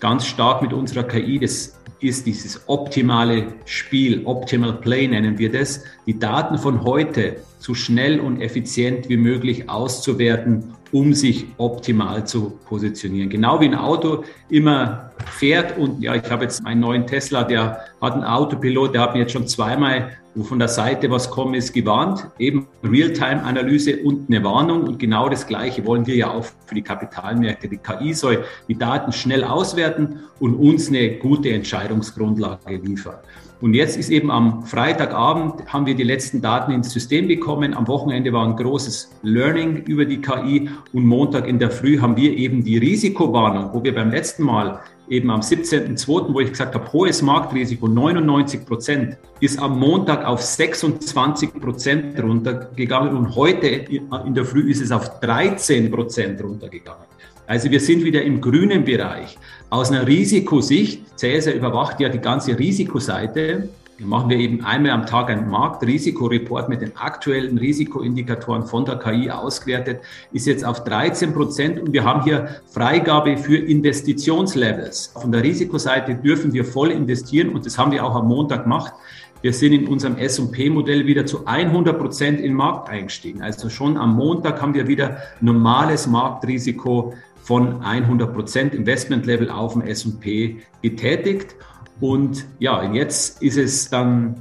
ganz 0.00 0.26
stark 0.26 0.62
mit 0.62 0.72
unserer 0.72 1.04
KI, 1.04 1.38
das 1.38 1.78
ist 2.00 2.26
dieses 2.26 2.68
optimale 2.68 3.54
Spiel, 3.64 4.22
Optimal 4.24 4.74
Play 4.74 5.06
nennen 5.06 5.38
wir 5.38 5.50
das, 5.52 5.84
die 6.06 6.18
Daten 6.18 6.58
von 6.58 6.82
heute 6.82 7.36
so 7.58 7.74
schnell 7.74 8.18
und 8.18 8.40
effizient 8.40 9.08
wie 9.08 9.16
möglich 9.16 9.70
auszuwerten, 9.70 10.74
um 10.90 11.14
sich 11.14 11.46
optimal 11.58 12.26
zu 12.26 12.58
positionieren. 12.66 13.30
Genau 13.30 13.60
wie 13.60 13.66
ein 13.66 13.74
Auto 13.74 14.24
immer 14.50 15.12
fährt 15.26 15.78
und 15.78 16.02
ja, 16.02 16.14
ich 16.14 16.28
habe 16.30 16.44
jetzt 16.44 16.66
einen 16.66 16.80
neuen 16.80 17.06
Tesla, 17.06 17.44
der 17.44 17.84
hat 18.00 18.14
einen 18.14 18.24
Autopilot, 18.24 18.94
der 18.94 19.02
hat 19.02 19.14
mir 19.14 19.20
jetzt 19.20 19.32
schon 19.32 19.46
zweimal 19.46 20.10
wo 20.34 20.44
von 20.44 20.58
der 20.58 20.68
Seite 20.68 21.10
was 21.10 21.30
kommen 21.30 21.54
ist, 21.54 21.72
gewarnt. 21.72 22.26
Eben 22.38 22.66
Realtime-Analyse 22.82 23.98
und 24.02 24.30
eine 24.30 24.42
Warnung. 24.42 24.84
Und 24.84 24.98
genau 24.98 25.28
das 25.28 25.46
Gleiche 25.46 25.84
wollen 25.86 26.06
wir 26.06 26.16
ja 26.16 26.30
auch 26.30 26.44
für 26.66 26.74
die 26.74 26.82
Kapitalmärkte. 26.82 27.68
Die 27.68 27.76
KI 27.76 28.14
soll 28.14 28.44
die 28.68 28.78
Daten 28.78 29.12
schnell 29.12 29.44
auswerten 29.44 30.20
und 30.40 30.54
uns 30.54 30.88
eine 30.88 31.18
gute 31.18 31.50
Entscheidungsgrundlage 31.72 32.76
liefern. 32.76 33.16
Und 33.62 33.74
jetzt 33.74 33.96
ist 33.96 34.10
eben 34.10 34.30
am 34.30 34.64
Freitagabend 34.64 35.72
haben 35.72 35.86
wir 35.86 35.94
die 35.94 36.02
letzten 36.02 36.42
Daten 36.42 36.72
ins 36.72 36.90
System 36.90 37.28
bekommen. 37.28 37.74
Am 37.74 37.86
Wochenende 37.86 38.32
war 38.32 38.44
ein 38.44 38.56
großes 38.56 39.12
Learning 39.22 39.84
über 39.84 40.04
die 40.04 40.20
KI 40.20 40.68
und 40.92 41.06
Montag 41.06 41.46
in 41.46 41.58
der 41.58 41.70
Früh 41.70 41.98
haben 41.98 42.16
wir 42.16 42.36
eben 42.36 42.64
die 42.64 42.76
Risikowarnung, 42.78 43.70
wo 43.72 43.82
wir 43.82 43.94
beim 43.94 44.10
letzten 44.10 44.42
Mal 44.42 44.80
eben 45.08 45.30
am 45.30 45.40
17.02., 45.40 46.34
wo 46.34 46.40
ich 46.40 46.50
gesagt 46.50 46.74
habe, 46.74 46.92
hohes 46.92 47.22
Marktrisiko, 47.22 47.86
99 47.86 48.66
Prozent, 48.66 49.16
ist 49.40 49.58
am 49.58 49.78
Montag 49.78 50.24
auf 50.26 50.42
26 50.42 51.54
Prozent 51.54 52.20
runtergegangen 52.20 53.16
und 53.16 53.36
heute 53.36 53.66
in 53.68 54.34
der 54.34 54.44
Früh 54.44 54.70
ist 54.70 54.82
es 54.82 54.90
auf 54.90 55.20
13 55.20 55.90
Prozent 55.90 56.42
runtergegangen. 56.42 57.06
Also 57.46 57.70
wir 57.70 57.80
sind 57.80 58.04
wieder 58.04 58.22
im 58.22 58.40
grünen 58.40 58.84
Bereich. 58.84 59.36
Aus 59.72 59.90
einer 59.90 60.06
Risikosicht, 60.06 61.18
Cäsar 61.18 61.54
überwacht 61.54 61.98
ja 61.98 62.10
die 62.10 62.18
ganze 62.18 62.58
Risikoseite, 62.58 63.70
machen 64.00 64.28
wir 64.28 64.36
eben 64.36 64.62
einmal 64.66 64.90
am 64.90 65.06
Tag 65.06 65.30
einen 65.30 65.48
Marktriskoreport 65.48 66.68
mit 66.68 66.82
den 66.82 66.94
aktuellen 66.98 67.56
Risikoindikatoren 67.56 68.66
von 68.66 68.84
der 68.84 68.98
KI 68.98 69.30
ausgewertet, 69.30 70.02
ist 70.30 70.46
jetzt 70.46 70.62
auf 70.62 70.84
13 70.84 71.32
Prozent 71.32 71.80
und 71.80 71.94
wir 71.94 72.04
haben 72.04 72.22
hier 72.22 72.56
Freigabe 72.70 73.38
für 73.38 73.56
Investitionslevels. 73.56 75.14
Von 75.18 75.32
der 75.32 75.42
Risikoseite 75.42 76.16
dürfen 76.16 76.52
wir 76.52 76.66
voll 76.66 76.90
investieren 76.90 77.48
und 77.48 77.64
das 77.64 77.78
haben 77.78 77.92
wir 77.92 78.04
auch 78.04 78.14
am 78.14 78.28
Montag 78.28 78.64
gemacht. 78.64 78.92
Wir 79.40 79.54
sind 79.54 79.72
in 79.72 79.88
unserem 79.88 80.18
S&P-Modell 80.18 81.06
wieder 81.06 81.24
zu 81.24 81.46
100 81.46 81.98
Prozent 81.98 82.40
in 82.40 82.48
den 82.48 82.54
Markt 82.56 82.90
eingestiegen. 82.90 83.40
Also 83.40 83.70
schon 83.70 83.96
am 83.96 84.16
Montag 84.16 84.60
haben 84.60 84.74
wir 84.74 84.86
wieder 84.86 85.16
normales 85.40 86.06
Marktrisiko 86.06 87.14
von 87.42 87.82
100 87.82 88.32
Prozent 88.32 88.74
Investmentlevel 88.74 89.50
auf 89.50 89.72
dem 89.72 89.82
S&P 89.82 90.58
getätigt. 90.80 91.56
Und 92.00 92.46
ja, 92.58 92.92
jetzt 92.92 93.42
ist 93.42 93.58
es 93.58 93.90
dann 93.90 94.36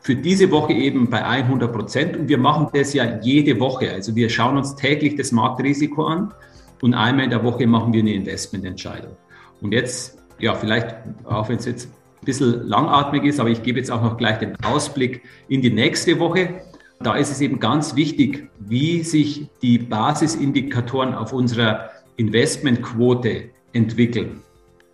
für 0.00 0.14
diese 0.14 0.50
Woche 0.52 0.72
eben 0.72 1.10
bei 1.10 1.24
100 1.24 1.72
Prozent 1.72 2.16
und 2.16 2.28
wir 2.28 2.38
machen 2.38 2.68
das 2.72 2.94
ja 2.94 3.18
jede 3.22 3.58
Woche. 3.58 3.90
Also 3.90 4.14
wir 4.14 4.28
schauen 4.28 4.56
uns 4.56 4.76
täglich 4.76 5.16
das 5.16 5.32
Marktrisiko 5.32 6.06
an 6.06 6.32
und 6.80 6.94
einmal 6.94 7.24
in 7.24 7.30
der 7.30 7.42
Woche 7.42 7.66
machen 7.66 7.92
wir 7.92 8.00
eine 8.00 8.14
Investmententscheidung. 8.14 9.16
Und 9.60 9.72
jetzt, 9.72 10.18
ja, 10.38 10.54
vielleicht, 10.54 10.94
auch 11.24 11.48
wenn 11.48 11.56
es 11.56 11.64
jetzt 11.64 11.88
ein 12.20 12.24
bisschen 12.24 12.68
langatmig 12.68 13.24
ist, 13.24 13.40
aber 13.40 13.48
ich 13.48 13.62
gebe 13.62 13.78
jetzt 13.78 13.90
auch 13.90 14.02
noch 14.02 14.16
gleich 14.16 14.38
den 14.38 14.54
Ausblick 14.64 15.22
in 15.48 15.60
die 15.60 15.72
nächste 15.72 16.20
Woche. 16.20 16.60
Da 17.00 17.16
ist 17.16 17.30
es 17.30 17.40
eben 17.40 17.58
ganz 17.58 17.96
wichtig, 17.96 18.48
wie 18.58 19.02
sich 19.02 19.48
die 19.60 19.78
Basisindikatoren 19.78 21.14
auf 21.14 21.32
unserer 21.32 21.90
Investmentquote 22.16 23.50
entwickeln. 23.72 24.42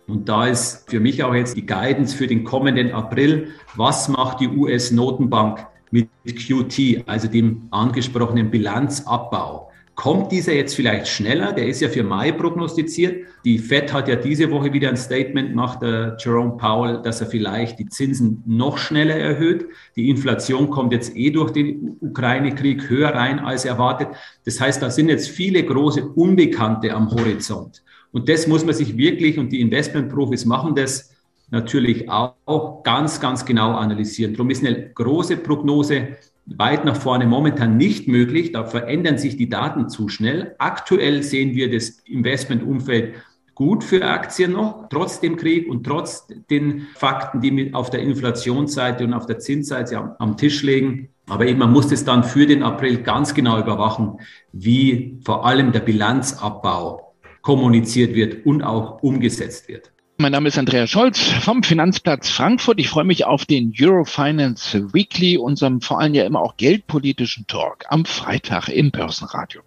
Und 0.07 0.27
da 0.27 0.47
ist 0.47 0.89
für 0.89 0.99
mich 0.99 1.23
auch 1.23 1.33
jetzt 1.33 1.55
die 1.55 1.65
Guidance 1.65 2.15
für 2.15 2.27
den 2.27 2.43
kommenden 2.43 2.91
April. 2.91 3.49
Was 3.75 4.09
macht 4.09 4.41
die 4.41 4.49
US-Notenbank 4.49 5.65
mit 5.91 6.09
QT, 6.25 7.03
also 7.07 7.27
dem 7.27 7.67
angesprochenen 7.71 8.51
Bilanzabbau? 8.51 9.71
Kommt 9.95 10.31
dieser 10.31 10.53
jetzt 10.53 10.75
vielleicht 10.75 11.07
schneller? 11.07 11.53
Der 11.53 11.67
ist 11.67 11.79
ja 11.79 11.87
für 11.87 12.03
Mai 12.03 12.31
prognostiziert. 12.31 13.27
Die 13.45 13.59
Fed 13.59 13.93
hat 13.93 14.07
ja 14.07 14.15
diese 14.15 14.49
Woche 14.49 14.73
wieder 14.73 14.89
ein 14.89 14.97
Statement 14.97 15.49
gemacht, 15.49 15.83
der 15.83 16.17
Jerome 16.19 16.57
Powell, 16.57 17.01
dass 17.03 17.21
er 17.21 17.27
vielleicht 17.27 17.77
die 17.77 17.87
Zinsen 17.87 18.41
noch 18.47 18.79
schneller 18.79 19.15
erhöht. 19.15 19.67
Die 19.95 20.09
Inflation 20.09 20.71
kommt 20.71 20.93
jetzt 20.93 21.15
eh 21.15 21.29
durch 21.29 21.51
den 21.51 21.97
Ukraine-Krieg 22.01 22.89
höher 22.89 23.09
rein 23.09 23.37
als 23.37 23.65
erwartet. 23.65 24.07
Das 24.45 24.59
heißt, 24.59 24.81
da 24.81 24.89
sind 24.89 25.09
jetzt 25.09 25.29
viele 25.29 25.63
große 25.63 26.03
Unbekannte 26.03 26.91
am 26.93 27.11
Horizont. 27.11 27.83
Und 28.11 28.29
das 28.29 28.47
muss 28.47 28.65
man 28.65 28.73
sich 28.73 28.97
wirklich, 28.97 29.37
und 29.37 29.51
die 29.51 29.61
Investmentprofis 29.61 30.45
machen 30.45 30.73
das 30.73 31.11
natürlich 31.51 32.09
auch 32.09 32.81
ganz, 32.83 33.19
ganz 33.19 33.45
genau 33.45 33.73
analysieren. 33.75 34.33
Darum 34.33 34.49
ist 34.49 34.65
eine 34.65 34.89
große 34.89 35.37
Prognose 35.37 36.17
weit 36.45 36.85
nach 36.85 36.97
vorne 36.97 37.25
momentan 37.25 37.77
nicht 37.77 38.07
möglich. 38.07 38.51
Da 38.51 38.65
verändern 38.65 39.17
sich 39.17 39.37
die 39.37 39.49
Daten 39.49 39.89
zu 39.89 40.09
schnell. 40.09 40.55
Aktuell 40.57 41.23
sehen 41.23 41.55
wir 41.55 41.71
das 41.71 42.01
Investmentumfeld 42.05 43.15
gut 43.55 43.83
für 43.83 44.05
Aktien 44.05 44.53
noch, 44.53 44.87
trotz 44.89 45.19
dem 45.19 45.35
Krieg 45.35 45.69
und 45.69 45.83
trotz 45.85 46.27
den 46.49 46.87
Fakten, 46.95 47.39
die 47.39 47.73
auf 47.73 47.89
der 47.89 48.01
Inflationsseite 48.01 49.03
und 49.03 49.13
auf 49.13 49.25
der 49.25 49.39
Zinsseite 49.39 49.97
am, 49.97 50.15
am 50.17 50.37
Tisch 50.37 50.63
liegen. 50.63 51.09
Aber 51.27 51.45
eben, 51.45 51.59
man 51.59 51.71
muss 51.71 51.87
das 51.87 52.03
dann 52.03 52.23
für 52.23 52.47
den 52.47 52.63
April 52.63 52.97
ganz 53.03 53.33
genau 53.33 53.59
überwachen, 53.59 54.19
wie 54.51 55.19
vor 55.23 55.45
allem 55.45 55.71
der 55.71 55.79
Bilanzabbau 55.79 57.13
kommuniziert 57.41 58.15
wird 58.15 58.45
und 58.45 58.61
auch 58.63 59.01
umgesetzt 59.03 59.67
wird. 59.67 59.91
Mein 60.17 60.31
Name 60.31 60.47
ist 60.47 60.59
Andreas 60.59 60.91
Scholz 60.91 61.19
vom 61.19 61.63
Finanzplatz 61.63 62.29
Frankfurt. 62.29 62.79
Ich 62.79 62.87
freue 62.87 63.03
mich 63.03 63.25
auf 63.25 63.45
den 63.45 63.73
Eurofinance 63.77 64.93
Weekly, 64.93 65.37
unserem 65.37 65.81
vor 65.81 65.99
allem 65.99 66.13
ja 66.13 66.23
immer 66.23 66.39
auch 66.41 66.55
geldpolitischen 66.55 67.47
Talk 67.47 67.85
am 67.89 68.05
Freitag 68.05 68.69
im 68.69 68.91
Börsenradio. 68.91 69.61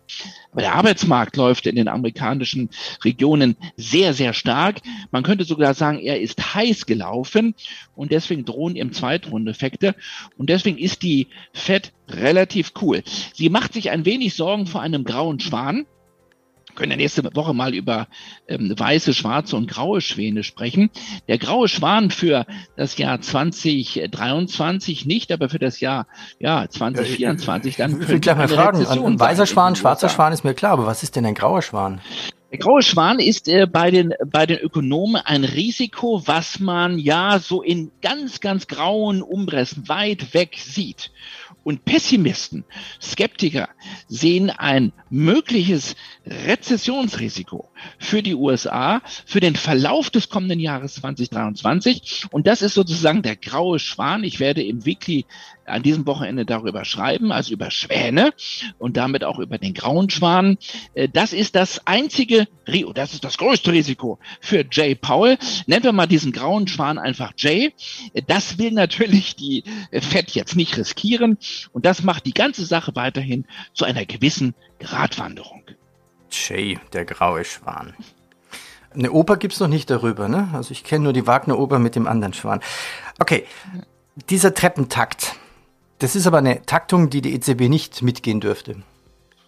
Aber 0.53 0.61
der 0.61 0.77
Arbeitsmarkt 0.77 1.37
läuft 1.37 1.67
in 1.67 1.75
den 1.75 1.89
amerikanischen 1.89 2.71
Regionen 3.05 3.57
sehr, 3.77 4.15
sehr 4.15 4.33
stark. 4.35 4.83
Man 5.11 5.25
könnte 5.25 5.45
sogar 5.45 5.75
sagen, 5.75 5.99
er 5.99 6.21
ist 6.21 6.55
heiß 6.55 6.87
gelaufen 6.87 7.57
und 7.97 8.13
deswegen 8.13 8.45
drohen 8.45 8.77
im 8.77 8.93
Zweitrundeffekte. 8.93 9.97
Und 10.39 10.49
deswegen 10.49 10.79
ist 10.79 11.03
die 11.03 11.27
Fed 11.53 11.93
relativ 12.09 12.73
cool. 12.81 13.03
Sie 13.35 13.51
macht 13.51 13.73
sich 13.73 13.91
ein 13.91 14.05
wenig 14.05 14.35
Sorgen 14.35 14.69
vor 14.69 14.81
einem 14.81 15.03
grauen 15.03 15.41
Schwan 15.41 15.87
können 16.77 16.93
ja 16.93 16.97
nächste 16.97 17.25
Woche 17.35 17.55
mal 17.55 17.75
über 17.75 18.07
ähm, 18.47 18.73
weiße, 18.77 19.15
schwarze 19.15 19.57
und 19.57 19.69
graue 19.69 20.01
Schwäne 20.01 20.45
sprechen. 20.45 20.91
Der 21.27 21.39
graue 21.39 21.69
Schwan 21.69 22.11
für 22.11 22.47
das 22.77 22.97
Jahr 22.97 23.21
2023 23.21 25.07
nicht, 25.07 25.33
aber 25.33 25.49
für 25.49 25.59
das 25.59 25.81
Jahr 25.81 26.07
ja 26.39 26.69
2024 26.69 27.77
dann. 27.77 28.01
Ich 28.03 28.09
will 28.09 28.21
gleich 28.21 28.37
mal 28.37 28.49
fragen, 28.49 28.87
ein 28.87 29.19
weißer 29.19 29.47
Schwan, 29.47 29.75
schwarzer 29.75 30.09
Schwan 30.09 30.33
ist 30.33 30.45
mir 30.45 30.55
klar, 30.55 30.73
aber 30.73 30.87
was 30.87 31.03
ist 31.03 31.17
denn 31.17 31.27
ein 31.27 31.35
grauer 31.35 31.63
Schwan? 31.63 32.01
Der 32.53 32.59
graue 32.61 32.83
Schwan 32.83 33.19
ist 33.19 33.49
äh, 33.49 33.67
bei, 33.67 33.91
den, 33.91 34.15
bei 34.25 34.47
den 34.47 34.59
Ökonomen 34.59 35.21
ein 35.25 35.43
Risiko, 35.43 36.23
was 36.27 36.61
man 36.61 36.99
ja 36.99 37.41
so 37.41 37.61
in 37.61 37.91
ganz, 38.03 38.41
ganz 38.41 38.69
grauen 38.69 39.21
Umrissen 39.21 39.89
weit 39.89 40.33
weg 40.33 40.57
sieht. 40.57 41.11
Und 41.67 41.85
Pessimisten, 41.85 42.65
Skeptiker 43.03 43.69
sehen 44.07 44.51
ein 44.51 44.93
mögliches 45.11 45.97
Rezessionsrisiko 46.25 47.69
für 47.99 48.23
die 48.23 48.37
USA, 48.37 49.03
für 49.25 49.41
den 49.41 49.57
Verlauf 49.57 50.11
des 50.11 50.29
kommenden 50.29 50.61
Jahres 50.61 50.95
2023. 50.95 52.27
Und 52.31 52.47
das 52.47 52.63
ist 52.63 52.75
sozusagen 52.75 53.23
der 53.23 53.35
graue 53.35 53.81
Schwan. 53.81 54.23
Ich 54.23 54.39
werde 54.39 54.63
im 54.63 54.87
Weekly 54.87 55.25
an 55.65 55.83
diesem 55.83 56.07
Wochenende 56.07 56.47
darüber 56.47 56.85
schreiben, 56.85 57.33
also 57.33 57.53
über 57.53 57.73
Schwäne 57.73 58.33
und 58.79 58.97
damit 58.97 59.25
auch 59.25 59.41
über 59.41 59.59
den 59.59 59.75
grauen 59.75 60.09
Schwan. 60.09 60.59
Äh, 60.95 61.09
das 61.13 61.33
ist 61.33 61.57
das 61.57 61.85
einzige, 61.85 62.47
das 62.95 63.15
ist 63.15 63.25
das 63.25 63.39
größte 63.39 63.73
Risiko 63.73 64.19
für 64.41 64.65
Jay 64.71 64.95
Powell. 64.95 65.39
Nennen 65.67 65.85
wir 65.85 65.93
mal 65.93 66.07
diesen 66.07 66.33
grauen 66.33 66.67
Schwan 66.67 66.99
einfach 66.99 67.33
Jay. 67.37 67.73
Das 68.27 68.59
will 68.59 68.73
natürlich 68.73 69.37
die 69.37 69.65
Fed 69.93 70.33
jetzt 70.33 70.57
nicht 70.57 70.77
riskieren. 70.77 71.39
Und 71.73 71.87
das 71.87 72.03
macht 72.03 72.27
die 72.27 72.35
ganze 72.35 72.67
Sache 72.67 72.95
weiterhin 72.97 73.47
zu 73.73 73.85
einer 73.85 74.05
gewissen 74.05 74.55
Gratwanderung. 74.81 75.63
Jay, 76.31 76.79
der 76.93 77.05
graue 77.05 77.45
Schwan. 77.45 77.95
Eine 78.93 79.13
Oper 79.13 79.37
gibt 79.37 79.55
es 79.55 79.61
noch 79.61 79.69
nicht 79.69 79.91
darüber, 79.91 80.29
ne? 80.29 80.49
Also 80.53 80.73
ich 80.73 80.83
kenne 80.83 81.05
nur 81.05 81.13
die 81.13 81.27
Wagner-Oper 81.27 81.79
mit 81.79 81.95
dem 81.95 82.07
anderen 82.07 82.33
Schwan. 82.33 82.61
Okay, 83.19 83.45
dieser 84.31 84.55
Treppentakt, 84.55 85.37
das 85.99 86.17
ist 86.17 86.27
aber 86.27 86.39
eine 86.39 86.65
Taktung, 86.65 87.11
die 87.11 87.21
die 87.21 87.35
EZB 87.35 87.69
nicht 87.69 88.03
mitgehen 88.03 88.41
dürfte. 88.41 88.83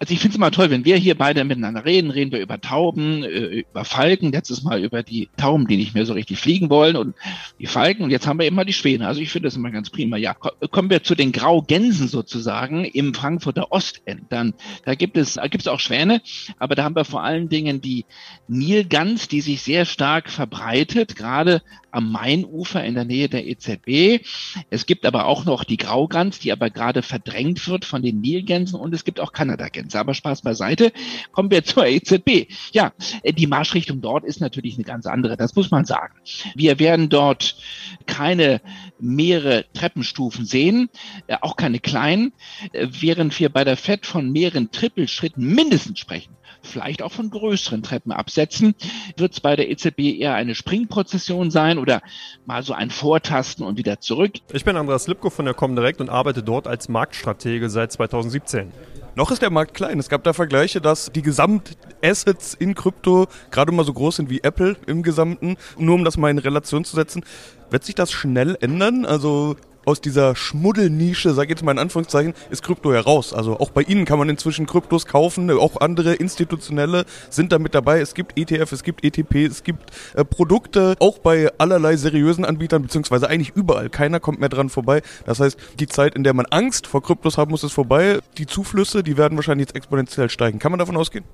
Also 0.01 0.15
ich 0.15 0.21
finde 0.21 0.33
es 0.33 0.37
immer 0.37 0.51
toll, 0.51 0.71
wenn 0.71 0.85
wir 0.85 0.97
hier 0.97 1.17
beide 1.17 1.45
miteinander 1.45 1.85
reden, 1.85 2.11
reden 2.11 2.31
wir 2.31 2.41
über 2.41 2.61
Tauben, 2.61 3.25
äh, 3.25 3.65
über 3.69 3.85
Falken, 3.85 4.31
letztes 4.31 4.63
Mal 4.63 4.85
über 4.85 5.03
die 5.03 5.29
Tauben, 5.37 5.67
die 5.67 5.77
nicht 5.77 5.95
mehr 5.95 6.07
so 6.07 6.13
richtig 6.13 6.39
fliegen 6.39 6.71
wollen 6.71 6.97
und 6.97 7.15
die 7.59 7.67
Falken 7.67 8.05
und 8.05 8.11
jetzt 8.11 8.27
haben 8.27 8.39
wir 8.39 8.47
immer 8.47 8.65
die 8.65 8.73
Schwäne. 8.73 9.07
Also 9.09 9.21
ich 9.21 9.31
finde 9.31 9.49
das 9.49 9.57
immer 9.57 9.71
ganz 9.71 9.91
prima. 9.91 10.17
Ja, 10.17 10.35
kommen 10.35 10.91
wir 10.91 11.03
zu 11.03 11.15
den 11.15 11.33
Graugänsen 11.33 12.07
sozusagen 12.07 12.85
im 12.85 13.13
Frankfurter 13.13 13.73
Ostend. 13.73 14.23
Dann, 14.31 14.55
da 14.85 14.95
gibt 14.95 15.17
es, 15.17 15.35
da 15.35 15.49
gibt 15.49 15.63
es 15.63 15.69
auch 15.69 15.81
Schwäne, 15.81 16.23
aber 16.59 16.75
da 16.75 16.85
haben 16.85 16.95
wir 16.95 17.05
vor 17.05 17.23
allen 17.23 17.49
Dingen 17.49 17.81
die 17.81 18.05
Nilgans, 18.47 19.29
die 19.29 19.41
sich 19.41 19.63
sehr 19.63 19.85
stark 19.85 20.31
verbreitet, 20.31 21.17
gerade 21.17 21.63
am 21.91 22.13
Mainufer 22.13 22.85
in 22.85 22.95
der 22.95 23.05
Nähe 23.05 23.29
der 23.29 23.47
EZB. 23.47 24.25
Es 24.71 24.87
gibt 24.87 25.07
aber 25.07 25.27
auch 25.27 25.45
noch 25.45 25.65
die 25.65 25.77
Graugans, 25.77 26.39
die 26.39 26.53
aber 26.53 26.71
gerade 26.71 27.03
verdrängt 27.03 27.67
wird 27.69 27.85
von 27.85 28.03
den 28.03 28.21
Nilgänsen 28.21 28.79
und 28.79 28.95
es 28.95 29.05
gibt 29.05 29.21
auch 29.21 29.33
Kanadagänse. 29.33 29.99
Aber 29.99 30.15
Spaß 30.15 30.43
beiseite, 30.43 30.93
kommen 31.33 31.51
wir 31.51 31.65
zur 31.65 31.87
EZB. 31.87 32.49
Ja, 32.73 32.93
die 33.25 33.47
Marschrichtung 33.47 34.01
dort 34.01 34.25
ist 34.25 34.41
natürlich 34.41 34.75
eine 34.77 34.85
ganz 34.85 35.07
andere, 35.07 35.37
das 35.37 35.55
muss 35.55 35.71
man 35.71 35.85
sagen. 35.85 36.15
Wir 36.55 36.79
werden 36.79 37.09
dort 37.09 37.57
keine 38.07 38.61
mehrere 38.99 39.65
Treppenstufen 39.73 40.45
sehen, 40.45 40.89
äh, 41.27 41.37
auch 41.41 41.57
keine 41.57 41.79
kleinen, 41.79 42.33
äh, 42.73 42.89
während 42.91 43.39
wir 43.39 43.49
bei 43.49 43.65
der 43.65 43.77
FED 43.77 44.07
von 44.07 44.31
mehreren 44.31 44.71
Trippelschritten 44.71 45.45
mindestens 45.45 45.99
sprechen 45.99 46.38
vielleicht 46.63 47.03
auch 47.03 47.13
von 47.13 47.31
größeren 47.31 47.83
Treppen 47.83 48.13
absetzen. 48.13 48.75
Wird 49.17 49.33
es 49.33 49.41
bei 49.41 49.57
der 49.57 49.71
EZB 49.71 50.19
eher 50.19 50.35
eine 50.35 50.55
Springprozession 50.55 51.51
sein 51.51 51.79
oder 51.79 52.03
mal 52.47 52.63
so 52.63 52.73
ein 52.73 52.91
Vortasten 52.91 53.65
und 53.65 53.79
wieder 53.79 54.01
zurück? 54.01 54.33
Ich 54.53 54.65
bin 54.65 54.77
Andreas 54.77 55.07
Lipko 55.07 55.31
von 55.31 55.45
der 55.45 55.55
Comdirect 55.55 56.01
und 56.01 56.11
arbeite 56.11 56.43
dort 56.43 56.67
als 56.67 56.89
Marktstratege 56.89 57.71
seit 57.71 57.93
2017. 57.93 58.73
Noch 59.19 59.33
ist 59.33 59.43
der 59.43 59.51
Markt 59.51 59.75
klein. 59.75 59.99
Es 59.99 60.09
gab 60.09 60.23
da 60.23 60.33
Vergleiche, 60.33 60.81
dass 60.81 61.11
die 61.11 61.23
Gesamtassets 61.23 62.55
in 62.55 62.77
Krypto 62.77 63.27
gerade 63.51 63.73
mal 63.73 63.85
so 63.85 63.93
groß 63.93 64.15
sind 64.15 64.31
wie 64.31 64.45
Apple 64.45 64.77
im 64.87 65.03
Gesamten. 65.03 65.57
Nur 65.77 65.97
um 65.97 66.05
das 66.05 66.17
mal 66.17 66.31
in 66.31 66.39
Relation 66.39 66.85
zu 66.85 66.95
setzen, 66.95 67.25
wird 67.69 67.83
sich 67.83 67.97
das 67.97 68.13
schnell 68.13 68.57
ändern? 68.61 69.05
Also 69.05 69.57
aus 69.89 70.03
dieser 70.03 70.37
Schmuddelnische, 70.37 71.33
sag 71.33 71.45
ich 71.45 71.51
jetzt 71.51 71.65
mal 71.65 71.73
in 71.73 71.79
Anführungszeichen, 71.79 72.35
ist 72.51 72.63
Krypto 72.63 72.93
heraus. 72.93 73.33
Also 73.33 73.59
auch 73.59 73.71
bei 73.71 73.81
Ihnen 73.81 74.05
kann 74.05 74.19
man 74.19 74.29
inzwischen 74.29 74.67
Kryptos 74.67 75.07
kaufen, 75.07 75.51
auch 75.51 75.81
andere 75.81 76.15
institutionelle 76.15 77.07
sind 77.31 77.53
da 77.53 77.59
mit 77.59 77.75
dabei. 77.75 78.01
Es 78.01 78.13
gibt 78.13 78.39
ETF, 78.39 78.71
es 78.73 78.83
gibt 78.83 79.03
ETP, 79.03 79.47
es 79.47 79.65
gibt 79.65 79.91
äh, 80.15 80.27
Produkte, 80.27 80.95
auch 81.01 81.19
bei 81.19 81.51
allerlei 81.57 81.97
seriösen 81.97 82.45
Anbietern, 82.45 82.83
beziehungsweise 82.83 83.31
eigentlich 83.31 83.57
überall. 83.57 83.89
Keiner 83.89 84.21
kommt 84.21 84.41
mehr 84.41 84.51
dran 84.51 84.69
vorbei. 84.69 85.01
Das 85.25 85.41
heißt, 85.41 85.59
die 85.81 85.87
Zeit, 85.87 86.15
in 86.15 86.23
der 86.23 86.35
man 86.35 86.45
Angst 86.51 86.87
vor 86.87 87.03
Kryptos 87.03 87.39
haben 87.39 87.51
muss, 87.51 87.65
ist 87.65 87.73
vorbei. 87.73 88.19
Die 88.37 88.45
Zuflüsse, 88.45 89.03
die 89.03 89.17
werden 89.17 89.37
wahrscheinlich 89.39 89.69
jetzt 89.69 89.77
exponentiell 89.77 90.29
steigen. 90.29 90.59
Kann 90.59 90.71
man 90.71 90.79
davon 90.79 90.99
ausgehen? 90.99 91.25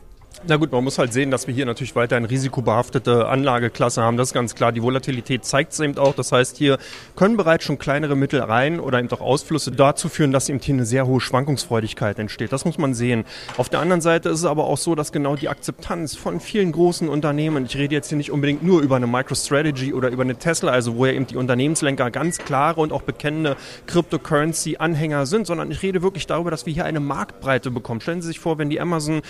Na 0.46 0.56
gut, 0.56 0.72
man 0.72 0.84
muss 0.84 0.98
halt 0.98 1.12
sehen, 1.12 1.30
dass 1.30 1.46
wir 1.46 1.54
hier 1.54 1.64
natürlich 1.64 1.96
weiter 1.96 2.16
eine 2.16 2.28
risikobehaftete 2.28 3.28
Anlageklasse 3.28 4.02
haben. 4.02 4.18
Das 4.18 4.28
ist 4.28 4.34
ganz 4.34 4.54
klar. 4.54 4.72
Die 4.72 4.82
Volatilität 4.82 5.44
zeigt 5.44 5.72
es 5.72 5.80
eben 5.80 5.96
auch. 5.96 6.14
Das 6.14 6.32
heißt, 6.32 6.58
hier 6.58 6.76
können 7.16 7.38
bereits 7.38 7.64
schon 7.64 7.78
kleinere 7.78 8.14
Mittel 8.14 8.40
rein 8.40 8.78
oder 8.78 8.98
eben 8.98 9.10
auch 9.10 9.22
Ausflüsse 9.22 9.70
dazu 9.70 10.10
führen, 10.10 10.32
dass 10.32 10.50
eben 10.50 10.58
hier 10.58 10.74
eine 10.74 10.84
sehr 10.84 11.06
hohe 11.06 11.20
Schwankungsfreudigkeit 11.20 12.18
entsteht. 12.18 12.52
Das 12.52 12.66
muss 12.66 12.76
man 12.76 12.92
sehen. 12.92 13.24
Auf 13.56 13.70
der 13.70 13.80
anderen 13.80 14.02
Seite 14.02 14.28
ist 14.28 14.40
es 14.40 14.44
aber 14.44 14.64
auch 14.64 14.76
so, 14.76 14.94
dass 14.94 15.12
genau 15.12 15.34
die 15.34 15.48
Akzeptanz 15.48 16.14
von 16.14 16.40
vielen 16.40 16.72
großen 16.72 17.08
Unternehmen, 17.08 17.64
ich 17.64 17.76
rede 17.78 17.94
jetzt 17.94 18.08
hier 18.08 18.18
nicht 18.18 18.30
unbedingt 18.30 18.62
nur 18.62 18.82
über 18.82 18.96
eine 18.96 19.06
MicroStrategy 19.06 19.94
oder 19.94 20.10
über 20.10 20.24
eine 20.24 20.36
Tesla, 20.36 20.72
also 20.72 20.96
wo 20.96 21.06
ja 21.06 21.12
eben 21.12 21.26
die 21.26 21.36
Unternehmenslenker 21.36 22.10
ganz 22.10 22.36
klare 22.36 22.82
und 22.82 22.92
auch 22.92 23.02
bekennende 23.02 23.56
Cryptocurrency-Anhänger 23.86 25.24
sind, 25.24 25.46
sondern 25.46 25.70
ich 25.70 25.82
rede 25.82 26.02
wirklich 26.02 26.26
darüber, 26.26 26.50
dass 26.50 26.66
wir 26.66 26.74
hier 26.74 26.84
eine 26.84 27.00
Marktbreite 27.00 27.70
bekommen. 27.70 28.02
Stellen 28.02 28.20
Sie 28.20 28.28
sich 28.28 28.40
vor, 28.40 28.58
wenn 28.58 28.68
die 28.68 28.80
Amazon 28.80 29.22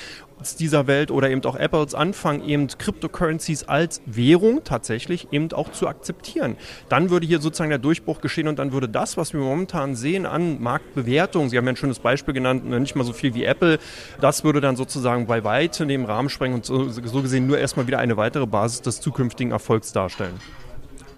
dieser 0.60 0.86
Welt 0.86 1.10
oder 1.10 1.30
eben 1.30 1.44
auch 1.44 1.56
Apples 1.56 1.94
anfangen, 1.94 2.46
eben 2.46 2.66
Cryptocurrencies 2.66 3.64
als 3.64 4.02
Währung 4.06 4.62
tatsächlich 4.64 5.28
eben 5.32 5.52
auch 5.52 5.72
zu 5.72 5.88
akzeptieren. 5.88 6.56
Dann 6.88 7.10
würde 7.10 7.26
hier 7.26 7.40
sozusagen 7.40 7.70
der 7.70 7.78
Durchbruch 7.78 8.20
geschehen 8.20 8.48
und 8.48 8.58
dann 8.58 8.72
würde 8.72 8.88
das, 8.88 9.16
was 9.16 9.32
wir 9.32 9.40
momentan 9.40 9.94
sehen 9.94 10.26
an 10.26 10.62
Marktbewertung, 10.62 11.48
Sie 11.48 11.56
haben 11.56 11.64
ja 11.64 11.72
ein 11.72 11.76
schönes 11.76 11.98
Beispiel 11.98 12.34
genannt, 12.34 12.64
nicht 12.64 12.96
mal 12.96 13.04
so 13.04 13.12
viel 13.12 13.34
wie 13.34 13.44
Apple, 13.44 13.78
das 14.20 14.44
würde 14.44 14.60
dann 14.60 14.76
sozusagen 14.76 15.26
bei 15.26 15.44
weitem 15.44 15.88
den 15.88 16.04
Rahmen 16.04 16.28
sprengen 16.28 16.56
und 16.56 16.66
so, 16.66 16.88
so 16.88 17.22
gesehen 17.22 17.46
nur 17.46 17.58
erstmal 17.58 17.86
wieder 17.86 17.98
eine 17.98 18.16
weitere 18.16 18.46
Basis 18.46 18.82
des 18.82 19.00
zukünftigen 19.00 19.52
Erfolgs 19.52 19.92
darstellen. 19.92 20.34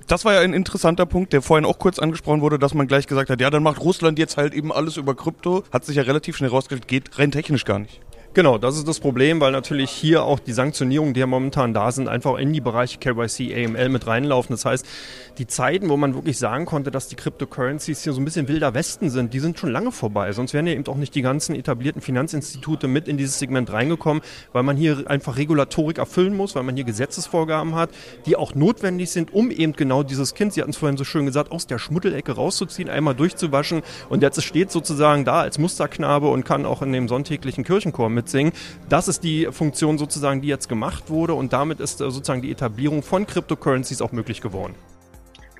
Das 0.07 0.25
war 0.25 0.35
ja 0.35 0.41
ein 0.41 0.53
interessanter 0.53 1.05
Punkt, 1.05 1.33
der 1.33 1.43
vorhin 1.43 1.65
auch 1.65 1.81
kurz 1.81 1.99
angesprochen 1.99 2.41
wurde, 2.41 2.61
dass 2.61 2.75
man 2.75 2.87
gleich 2.87 3.09
gesagt 3.09 3.29
hat, 3.29 3.41
ja, 3.41 3.51
dann 3.51 3.65
macht 3.65 3.81
Russland 3.81 4.21
jetzt 4.21 4.37
halt 4.37 4.55
eben 4.55 4.73
alles 4.73 4.97
über 4.97 5.17
Krypto. 5.17 5.65
Hat 5.73 5.85
sich 5.85 5.97
ja 5.97 6.05
relativ 6.05 6.37
schnell 6.37 6.51
rausgestellt, 6.51 6.87
geht 6.87 7.19
rein 7.19 7.33
technisch 7.33 7.65
gar 7.65 7.81
nicht. 7.81 8.01
Genau, 8.37 8.59
das 8.59 8.77
ist 8.77 8.87
das 8.87 9.01
Problem, 9.01 9.41
weil 9.41 9.51
natürlich 9.51 9.91
hier 9.91 10.23
auch 10.25 10.39
die 10.39 10.53
Sanktionierungen, 10.53 11.15
die 11.15 11.21
ja 11.21 11.27
momentan 11.27 11.73
da 11.73 11.91
sind, 11.91 12.07
einfach 12.07 12.37
in 12.37 12.53
die 12.53 12.61
Bereiche 12.61 12.99
KYC, 12.99 13.65
AML 13.65 13.89
mit 13.89 14.07
reinlaufen. 14.07 14.53
Das 14.53 14.67
heißt, 14.67 14.85
die 15.39 15.47
Zeiten, 15.47 15.89
wo 15.89 15.97
man 15.97 16.15
wirklich 16.15 16.37
sagen 16.37 16.67
konnte, 16.67 16.91
dass 16.91 17.09
die 17.09 17.17
Cryptocurrencies 17.17 18.05
hier 18.05 18.13
so 18.13 18.21
ein 18.21 18.27
bisschen 18.27 18.47
wilder 18.47 18.75
Westen 18.75 19.09
sind, 19.09 19.33
die 19.33 19.41
sind 19.41 19.59
schon 19.59 19.71
lange 19.71 19.91
vorbei. 19.91 20.33
Sonst 20.33 20.53
wären 20.53 20.67
ja 20.67 20.75
eben 20.75 20.87
auch 20.87 20.97
nicht 20.97 21.15
die 21.15 21.23
ganzen 21.23 21.55
etablierten 21.55 22.03
Finanzinstitute 22.03 22.89
mit 22.89 23.09
in 23.09 23.17
dieses 23.17 23.39
Segment 23.39 23.73
reingekommen, 23.73 24.23
weil 24.53 24.65
man 24.65 24.77
hier 24.77 25.05
einfach 25.07 25.39
Regulatorik 25.39 25.97
erfüllen 25.97 26.37
muss, 26.37 26.55
weil 26.55 26.63
man 26.63 26.77
hier 26.77 26.85
Gesetzesvorgaben 26.85 27.75
hat, 27.75 27.89
die 28.27 28.37
auch 28.37 28.55
notwendig 28.55 29.13
sind, 29.13 29.33
um 29.33 29.51
eben 29.51 29.73
genau 29.73 30.03
dieses 30.03 30.35
Kind, 30.35 30.53
Sie 30.53 30.61
hatten 30.61 30.73
es 30.73 30.77
vorhin 30.77 30.99
so 30.99 31.05
schön 31.05 31.25
gesagt, 31.25 31.53
aus 31.53 31.67
der 31.67 31.79
Schmuddelecke 31.79 32.33
rauszuziehen, 32.33 32.91
einmal 32.91 33.15
durchzuwaschen 33.15 33.81
und 34.11 34.23
jetzt 34.23 34.43
steht 34.43 34.71
sozusagen 34.71 35.25
da 35.25 35.41
als 35.41 35.59
Musterknabe 35.59 36.29
und 36.29 36.45
kann 36.45 36.67
auch 36.67 36.83
in 36.83 36.93
dem 36.93 37.09
sonntäglichen 37.09 37.65
Kirchenchor 37.65 38.11
mit 38.11 38.26
mitsingen. 38.27 38.53
Das 38.89 39.09
ist 39.09 39.23
die 39.23 39.49
Funktion 39.51 39.99
sozusagen, 39.99 40.43
die 40.43 40.49
jetzt 40.49 40.69
gemacht 40.69 41.09
wurde 41.09 41.35
und 41.35 41.53
damit 41.53 41.81
ist 41.81 42.01
äh, 42.01 42.11
sozusagen 42.11 42.43
die 42.43 42.51
Etablierung 42.51 43.03
von 43.03 43.27
Cryptocurrencies 43.27 44.03
auch 44.03 44.13
möglich 44.13 44.41
geworden. 44.41 44.75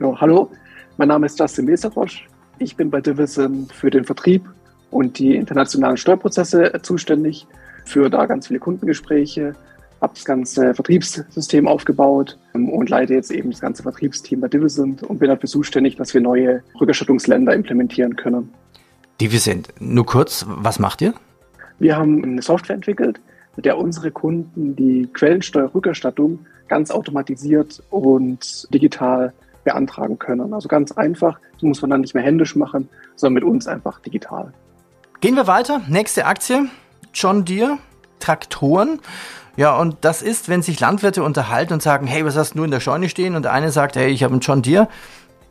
Ja, 0.01 0.21
hallo, 0.21 0.51
mein 0.99 1.09
Name 1.09 1.27
ist 1.27 1.39
Justin 1.39 1.67
Weserfrosch. 1.67 2.27
Ich 2.59 2.77
bin 2.77 2.91
bei 2.91 3.01
Division 3.01 3.69
für 3.73 3.91
den 3.91 4.05
Vertrieb 4.05 4.45
und 4.91 5.19
die 5.19 5.37
internationalen 5.37 5.97
Steuerprozesse 5.97 6.73
zuständig, 6.83 7.47
für 7.85 8.11
da 8.11 8.27
ganz 8.27 8.49
viele 8.49 8.59
Kundengespräche, 8.59 9.55
habe 10.01 10.13
das 10.15 10.25
ganze 10.25 10.75
Vertriebssystem 10.75 11.67
aufgebaut 11.69 12.37
ähm, 12.55 12.69
und 12.69 12.91
leite 12.91 13.15
jetzt 13.15 13.31
eben 13.31 13.51
das 13.51 13.61
ganze 13.61 13.83
Vertriebsteam 13.83 14.41
bei 14.41 14.49
Divisent 14.49 15.03
und 15.03 15.19
bin 15.19 15.29
dafür 15.29 15.49
zuständig, 15.49 15.97
dass 15.97 16.13
wir 16.13 16.21
neue 16.21 16.63
Rückerstattungsländer 16.81 17.55
implementieren 17.55 18.17
können. 18.17 18.53
Divisent, 19.21 19.69
nur 19.79 20.05
kurz, 20.05 20.45
was 20.47 20.79
macht 20.79 21.01
ihr? 21.01 21.15
Wir 21.79 21.97
haben 21.97 22.23
eine 22.23 22.43
Software 22.43 22.77
entwickelt, 22.77 23.21
mit 23.57 23.65
der 23.65 23.79
unsere 23.79 24.11
Kunden 24.11 24.77
die 24.77 25.09
Quellensteuerrückerstattung 25.13 26.47
ganz 26.69 26.91
automatisiert 26.91 27.83
und 27.91 28.73
digital 28.73 29.33
beantragen 29.65 30.19
können. 30.19 30.55
Also 30.55 30.69
ganz 30.69 30.93
einfach, 30.93 31.39
das 31.55 31.63
muss 31.63 31.83
man 31.83 31.91
dann 31.91 32.01
nicht 32.01 32.15
mehr 32.15 32.23
händisch 32.23 32.57
machen, 32.57 32.89
sondern 33.17 33.35
mit 33.35 33.45
uns 33.45 33.67
einfach 33.67 34.01
digital. 34.01 34.53
Gehen 35.21 35.35
wir 35.35 35.47
weiter. 35.47 35.81
Nächste 35.89 36.27
Aktie, 36.27 36.69
John 37.13 37.45
Deere, 37.45 37.79
Traktoren. 38.21 39.01
Ja, 39.57 39.77
und 39.79 39.97
das 40.03 40.23
ist, 40.23 40.49
wenn 40.49 40.63
sich 40.63 40.79
Landwirte 40.81 41.23
unterhalten 41.23 41.73
und 41.73 41.83
sagen, 41.83 42.07
hey, 42.07 42.25
was 42.25 42.37
hast 42.37 42.55
du 42.55 42.65
in 42.65 42.71
der 42.71 42.81
Scheune 42.81 43.09
stehen? 43.09 43.35
Und 43.35 43.45
der 43.45 43.53
eine 43.53 43.71
sagt, 43.71 43.97
hey, 43.97 44.09
ich 44.09 44.23
habe 44.23 44.33
einen 44.33 44.41
John 44.41 44.63
Deere. 44.63 44.89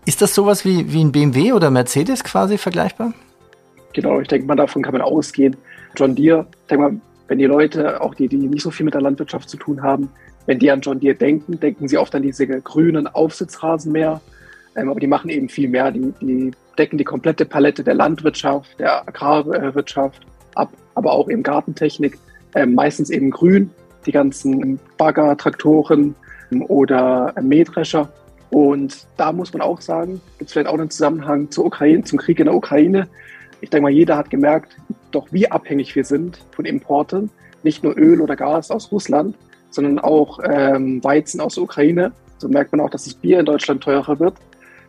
Ist 0.05 0.21
das 0.21 0.35
sowas 0.35 0.63
wie, 0.63 0.93
wie 0.93 1.03
ein 1.03 1.11
BMW 1.11 1.53
oder 1.53 1.71
Mercedes 1.71 2.23
quasi 2.23 2.59
vergleichbar? 2.59 3.13
Genau, 3.93 4.19
ich 4.19 4.27
denke 4.27 4.45
mal, 4.45 4.55
davon 4.55 4.83
kann 4.83 4.93
man 4.93 5.01
ausgehen. 5.01 5.57
John 5.95 6.15
Deere, 6.15 6.45
denk 6.69 6.81
mal, 6.81 6.99
wenn 7.27 7.37
die 7.37 7.45
Leute, 7.45 8.01
auch 8.01 8.13
die, 8.13 8.27
die 8.27 8.37
nicht 8.37 8.61
so 8.61 8.71
viel 8.71 8.85
mit 8.85 8.93
der 8.93 9.01
Landwirtschaft 9.01 9.49
zu 9.49 9.57
tun 9.57 9.81
haben, 9.81 10.09
wenn 10.45 10.59
die 10.59 10.69
an 10.69 10.81
John 10.81 10.99
Deere 10.99 11.15
denken, 11.15 11.59
denken 11.59 11.87
sie 11.87 11.97
oft 11.97 12.13
an 12.13 12.21
diese 12.21 12.45
grünen 12.47 13.07
Aufsitzrasenmäher. 13.07 14.21
Ähm, 14.75 14.89
aber 14.89 14.99
die 14.99 15.07
machen 15.07 15.29
eben 15.29 15.49
viel 15.49 15.69
mehr. 15.69 15.91
Die, 15.91 16.13
die 16.21 16.51
decken 16.77 16.97
die 16.97 17.03
komplette 17.03 17.45
Palette 17.45 17.83
der 17.83 17.95
Landwirtschaft, 17.95 18.79
der 18.79 19.07
Agrarwirtschaft 19.07 20.25
ab, 20.53 20.71
aber 20.93 21.13
auch 21.13 21.29
eben 21.29 21.43
Gartentechnik. 21.43 22.17
Ähm, 22.53 22.75
meistens 22.75 23.09
eben 23.09 23.31
grün, 23.31 23.71
die 24.05 24.11
ganzen 24.11 24.79
Bagger, 24.97 25.35
Traktoren 25.37 26.15
ähm, 26.51 26.63
oder 26.67 27.33
Mähdrescher. 27.41 28.09
Und 28.51 29.07
da 29.17 29.31
muss 29.31 29.51
man 29.51 29.61
auch 29.61 29.81
sagen, 29.81 30.21
gibt 30.37 30.49
es 30.49 30.53
vielleicht 30.53 30.69
auch 30.69 30.75
einen 30.75 30.89
Zusammenhang 30.89 31.49
zur 31.49 31.65
Ukraine, 31.65 32.03
zum 32.03 32.19
Krieg 32.19 32.39
in 32.39 32.45
der 32.45 32.55
Ukraine. 32.55 33.07
Ich 33.61 33.69
denke 33.69 33.83
mal, 33.83 33.91
jeder 33.91 34.17
hat 34.17 34.29
gemerkt, 34.29 34.77
doch 35.11 35.27
wie 35.31 35.49
abhängig 35.49 35.95
wir 35.95 36.03
sind 36.03 36.39
von 36.51 36.65
Importen. 36.65 37.29
Nicht 37.63 37.83
nur 37.83 37.97
Öl 37.97 38.21
oder 38.21 38.35
Gas 38.35 38.69
aus 38.69 38.91
Russland, 38.91 39.35
sondern 39.71 39.99
auch 39.99 40.39
ähm, 40.43 41.03
Weizen 41.03 41.39
aus 41.39 41.55
der 41.55 41.63
Ukraine. 41.63 42.11
So 42.37 42.47
merkt 42.47 42.71
man 42.71 42.81
auch, 42.81 42.89
dass 42.89 43.05
das 43.05 43.13
Bier 43.13 43.39
in 43.39 43.45
Deutschland 43.45 43.81
teurer 43.81 44.19
wird. 44.19 44.35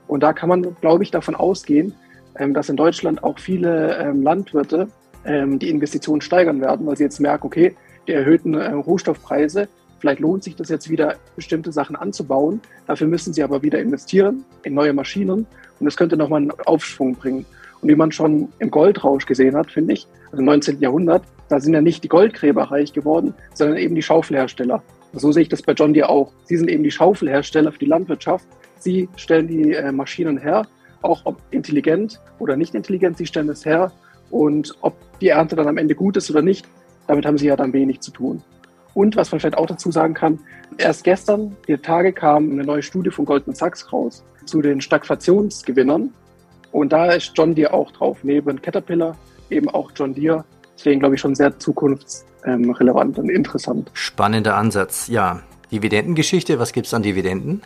Und 0.08 0.22
da 0.22 0.32
kann 0.32 0.48
man, 0.48 0.76
glaube 0.80 1.02
ich, 1.02 1.10
davon 1.10 1.34
ausgehen, 1.34 1.94
ähm, 2.38 2.54
dass 2.54 2.68
in 2.68 2.76
Deutschland 2.76 3.24
auch 3.24 3.38
viele 3.38 3.96
ähm, 3.98 4.22
Landwirte 4.22 4.88
ähm, 5.24 5.58
die 5.58 5.70
Investitionen 5.70 6.20
steigern 6.20 6.60
werden, 6.60 6.86
weil 6.86 6.96
sie 6.96 7.04
jetzt 7.04 7.20
merken, 7.20 7.46
okay, 7.46 7.74
die 8.06 8.12
erhöhten 8.12 8.54
äh, 8.54 8.72
Rohstoffpreise, 8.72 9.68
vielleicht 9.98 10.20
lohnt 10.20 10.44
sich 10.44 10.56
das 10.56 10.68
jetzt 10.68 10.88
wieder, 10.90 11.16
bestimmte 11.34 11.72
Sachen 11.72 11.96
anzubauen. 11.96 12.60
Dafür 12.86 13.08
müssen 13.08 13.32
sie 13.32 13.42
aber 13.42 13.62
wieder 13.62 13.80
investieren 13.80 14.44
in 14.62 14.74
neue 14.74 14.92
Maschinen 14.92 15.46
und 15.78 15.84
das 15.84 15.96
könnte 15.96 16.16
nochmal 16.16 16.42
einen 16.42 16.52
Aufschwung 16.66 17.14
bringen. 17.14 17.44
Und 17.80 17.88
wie 17.88 17.94
man 17.94 18.12
schon 18.12 18.48
im 18.58 18.70
Goldrausch 18.70 19.26
gesehen 19.26 19.56
hat, 19.56 19.70
finde 19.70 19.94
ich, 19.94 20.06
also 20.26 20.38
im 20.38 20.44
19. 20.46 20.80
Jahrhundert, 20.80 21.22
da 21.48 21.60
sind 21.60 21.74
ja 21.74 21.80
nicht 21.80 22.02
die 22.02 22.08
Goldgräber 22.08 22.64
reich 22.64 22.92
geworden, 22.92 23.34
sondern 23.54 23.76
eben 23.76 23.94
die 23.94 24.02
Schaufelhersteller. 24.02 24.82
So 25.12 25.32
sehe 25.32 25.42
ich 25.42 25.48
das 25.48 25.62
bei 25.62 25.72
John 25.72 25.94
Deere 25.94 26.08
auch. 26.08 26.32
Sie 26.44 26.56
sind 26.56 26.68
eben 26.68 26.82
die 26.82 26.90
Schaufelhersteller 26.90 27.72
für 27.72 27.78
die 27.78 27.86
Landwirtschaft. 27.86 28.46
Sie 28.78 29.08
stellen 29.16 29.48
die 29.48 29.72
äh, 29.72 29.92
Maschinen 29.92 30.38
her, 30.38 30.66
auch 31.02 31.22
ob 31.24 31.40
intelligent 31.50 32.20
oder 32.38 32.56
nicht 32.56 32.74
intelligent, 32.74 33.16
sie 33.16 33.26
stellen 33.26 33.48
es 33.48 33.64
her. 33.64 33.92
Und 34.30 34.74
ob 34.80 34.94
die 35.20 35.28
Ernte 35.28 35.56
dann 35.56 35.68
am 35.68 35.78
Ende 35.78 35.94
gut 35.94 36.16
ist 36.16 36.30
oder 36.30 36.42
nicht, 36.42 36.66
damit 37.06 37.24
haben 37.24 37.38
sie 37.38 37.46
ja 37.46 37.56
dann 37.56 37.72
wenig 37.72 38.00
zu 38.00 38.10
tun. 38.10 38.42
Und 38.94 39.14
was 39.14 39.30
man 39.30 39.40
vielleicht 39.40 39.58
auch 39.58 39.66
dazu 39.66 39.92
sagen 39.92 40.14
kann, 40.14 40.38
erst 40.78 41.04
gestern, 41.04 41.54
die 41.68 41.76
Tage 41.76 42.12
kam 42.12 42.50
eine 42.50 42.64
neue 42.64 42.82
Studie 42.82 43.10
von 43.10 43.24
Goldman 43.24 43.54
Sachs 43.54 43.92
raus 43.92 44.24
zu 44.46 44.62
den 44.62 44.80
Stagflationsgewinnern. 44.80 46.10
Und 46.76 46.92
da 46.92 47.12
ist 47.12 47.32
John 47.34 47.54
Deere 47.54 47.72
auch 47.72 47.90
drauf, 47.90 48.18
neben 48.22 48.60
Caterpillar 48.60 49.16
eben 49.48 49.70
auch 49.70 49.92
John 49.96 50.12
Deere. 50.12 50.44
Deswegen 50.76 51.00
glaube 51.00 51.14
ich 51.14 51.20
schon 51.22 51.34
sehr 51.34 51.58
zukunftsrelevant 51.58 53.18
und 53.18 53.30
interessant. 53.30 53.90
Spannender 53.94 54.56
Ansatz, 54.56 55.08
ja. 55.08 55.40
Dividendengeschichte, 55.72 56.58
was 56.58 56.74
gibt 56.74 56.86
es 56.86 56.92
an 56.92 57.02
Dividenden? 57.02 57.62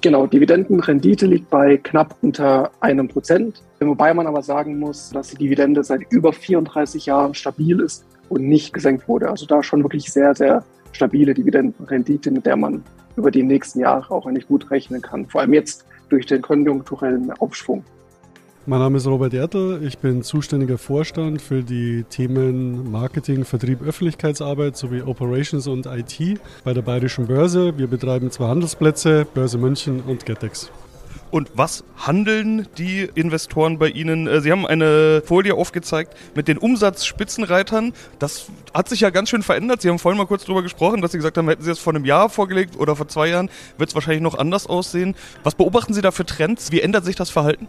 Genau, 0.00 0.26
Dividendenrendite 0.26 1.26
liegt 1.26 1.50
bei 1.50 1.76
knapp 1.76 2.16
unter 2.22 2.70
einem 2.80 3.06
Prozent. 3.06 3.62
Wobei 3.80 4.14
man 4.14 4.26
aber 4.26 4.42
sagen 4.42 4.78
muss, 4.78 5.10
dass 5.10 5.28
die 5.28 5.36
Dividende 5.36 5.84
seit 5.84 6.10
über 6.10 6.32
34 6.32 7.04
Jahren 7.04 7.34
stabil 7.34 7.78
ist 7.80 8.06
und 8.30 8.48
nicht 8.48 8.72
gesenkt 8.72 9.08
wurde. 9.08 9.28
Also 9.28 9.44
da 9.44 9.62
schon 9.62 9.82
wirklich 9.82 10.10
sehr, 10.10 10.34
sehr 10.34 10.64
stabile 10.92 11.34
Dividendenrendite, 11.34 12.30
mit 12.30 12.46
der 12.46 12.56
man 12.56 12.82
über 13.14 13.30
die 13.30 13.42
nächsten 13.42 13.80
Jahre 13.80 14.10
auch 14.10 14.24
eigentlich 14.24 14.48
gut 14.48 14.70
rechnen 14.70 15.02
kann. 15.02 15.26
Vor 15.26 15.42
allem 15.42 15.52
jetzt 15.52 15.84
durch 16.08 16.24
den 16.24 16.40
konjunkturellen 16.40 17.30
Aufschwung. 17.32 17.84
Mein 18.68 18.80
Name 18.80 18.98
ist 18.98 19.06
Robert 19.06 19.32
Ertel. 19.32 19.82
Ich 19.82 19.96
bin 19.96 20.22
zuständiger 20.22 20.76
Vorstand 20.76 21.40
für 21.40 21.62
die 21.62 22.04
Themen 22.04 22.92
Marketing, 22.92 23.46
Vertrieb, 23.46 23.80
Öffentlichkeitsarbeit 23.80 24.76
sowie 24.76 25.00
Operations 25.00 25.66
und 25.68 25.86
IT 25.86 26.38
bei 26.64 26.74
der 26.74 26.82
Bayerischen 26.82 27.28
Börse. 27.28 27.78
Wir 27.78 27.86
betreiben 27.86 28.30
zwei 28.30 28.48
Handelsplätze, 28.48 29.26
Börse 29.32 29.56
München 29.56 30.02
und 30.02 30.26
Getex. 30.26 30.70
Und 31.30 31.50
was 31.54 31.82
handeln 31.96 32.66
die 32.76 33.08
Investoren 33.14 33.78
bei 33.78 33.88
Ihnen? 33.88 34.26
Äh, 34.26 34.42
Sie 34.42 34.52
haben 34.52 34.66
eine 34.66 35.22
Folie 35.24 35.54
aufgezeigt 35.54 36.14
mit 36.34 36.46
den 36.46 36.58
Umsatzspitzenreitern. 36.58 37.94
Das 38.18 38.50
hat 38.74 38.90
sich 38.90 39.00
ja 39.00 39.08
ganz 39.08 39.30
schön 39.30 39.42
verändert. 39.42 39.80
Sie 39.80 39.88
haben 39.88 39.98
vorhin 39.98 40.18
mal 40.18 40.26
kurz 40.26 40.44
darüber 40.44 40.62
gesprochen, 40.62 41.00
dass 41.00 41.12
Sie 41.12 41.18
gesagt 41.18 41.38
haben, 41.38 41.48
hätten 41.48 41.62
Sie 41.62 41.70
das 41.70 41.78
vor 41.78 41.94
einem 41.94 42.04
Jahr 42.04 42.28
vorgelegt 42.28 42.78
oder 42.78 42.96
vor 42.96 43.08
zwei 43.08 43.28
Jahren, 43.28 43.48
wird 43.78 43.88
es 43.88 43.94
wahrscheinlich 43.94 44.22
noch 44.22 44.36
anders 44.36 44.66
aussehen. 44.66 45.14
Was 45.42 45.54
beobachten 45.54 45.94
Sie 45.94 46.02
da 46.02 46.10
für 46.10 46.26
Trends? 46.26 46.70
Wie 46.70 46.82
ändert 46.82 47.06
sich 47.06 47.16
das 47.16 47.30
Verhalten? 47.30 47.66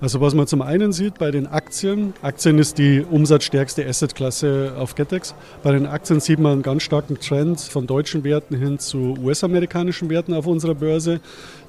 Also 0.00 0.20
was 0.20 0.32
man 0.32 0.46
zum 0.46 0.62
einen 0.62 0.92
sieht 0.92 1.18
bei 1.18 1.32
den 1.32 1.48
Aktien, 1.48 2.14
Aktien 2.22 2.60
ist 2.60 2.78
die 2.78 3.04
umsatzstärkste 3.04 3.84
Assetklasse 3.84 4.74
auf 4.78 4.94
Getex. 4.94 5.34
Bei 5.64 5.72
den 5.72 5.86
Aktien 5.86 6.20
sieht 6.20 6.38
man 6.38 6.52
einen 6.52 6.62
ganz 6.62 6.84
starken 6.84 7.18
Trend 7.18 7.60
von 7.60 7.88
deutschen 7.88 8.22
Werten 8.22 8.56
hin 8.56 8.78
zu 8.78 9.16
US-amerikanischen 9.20 10.08
Werten 10.08 10.34
auf 10.34 10.46
unserer 10.46 10.76
Börse. 10.76 11.20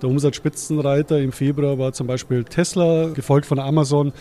Der 0.03 0.09
Umsatzspitzenreiter 0.09 1.19
im 1.19 1.31
Februar 1.31 1.79
war 1.79 1.91
zum 1.93 2.05
Beispiel 2.05 2.43
Tesla, 2.43 3.09
gefolgt 3.09 3.47
von 3.47 3.57
Amazon. 3.57 4.13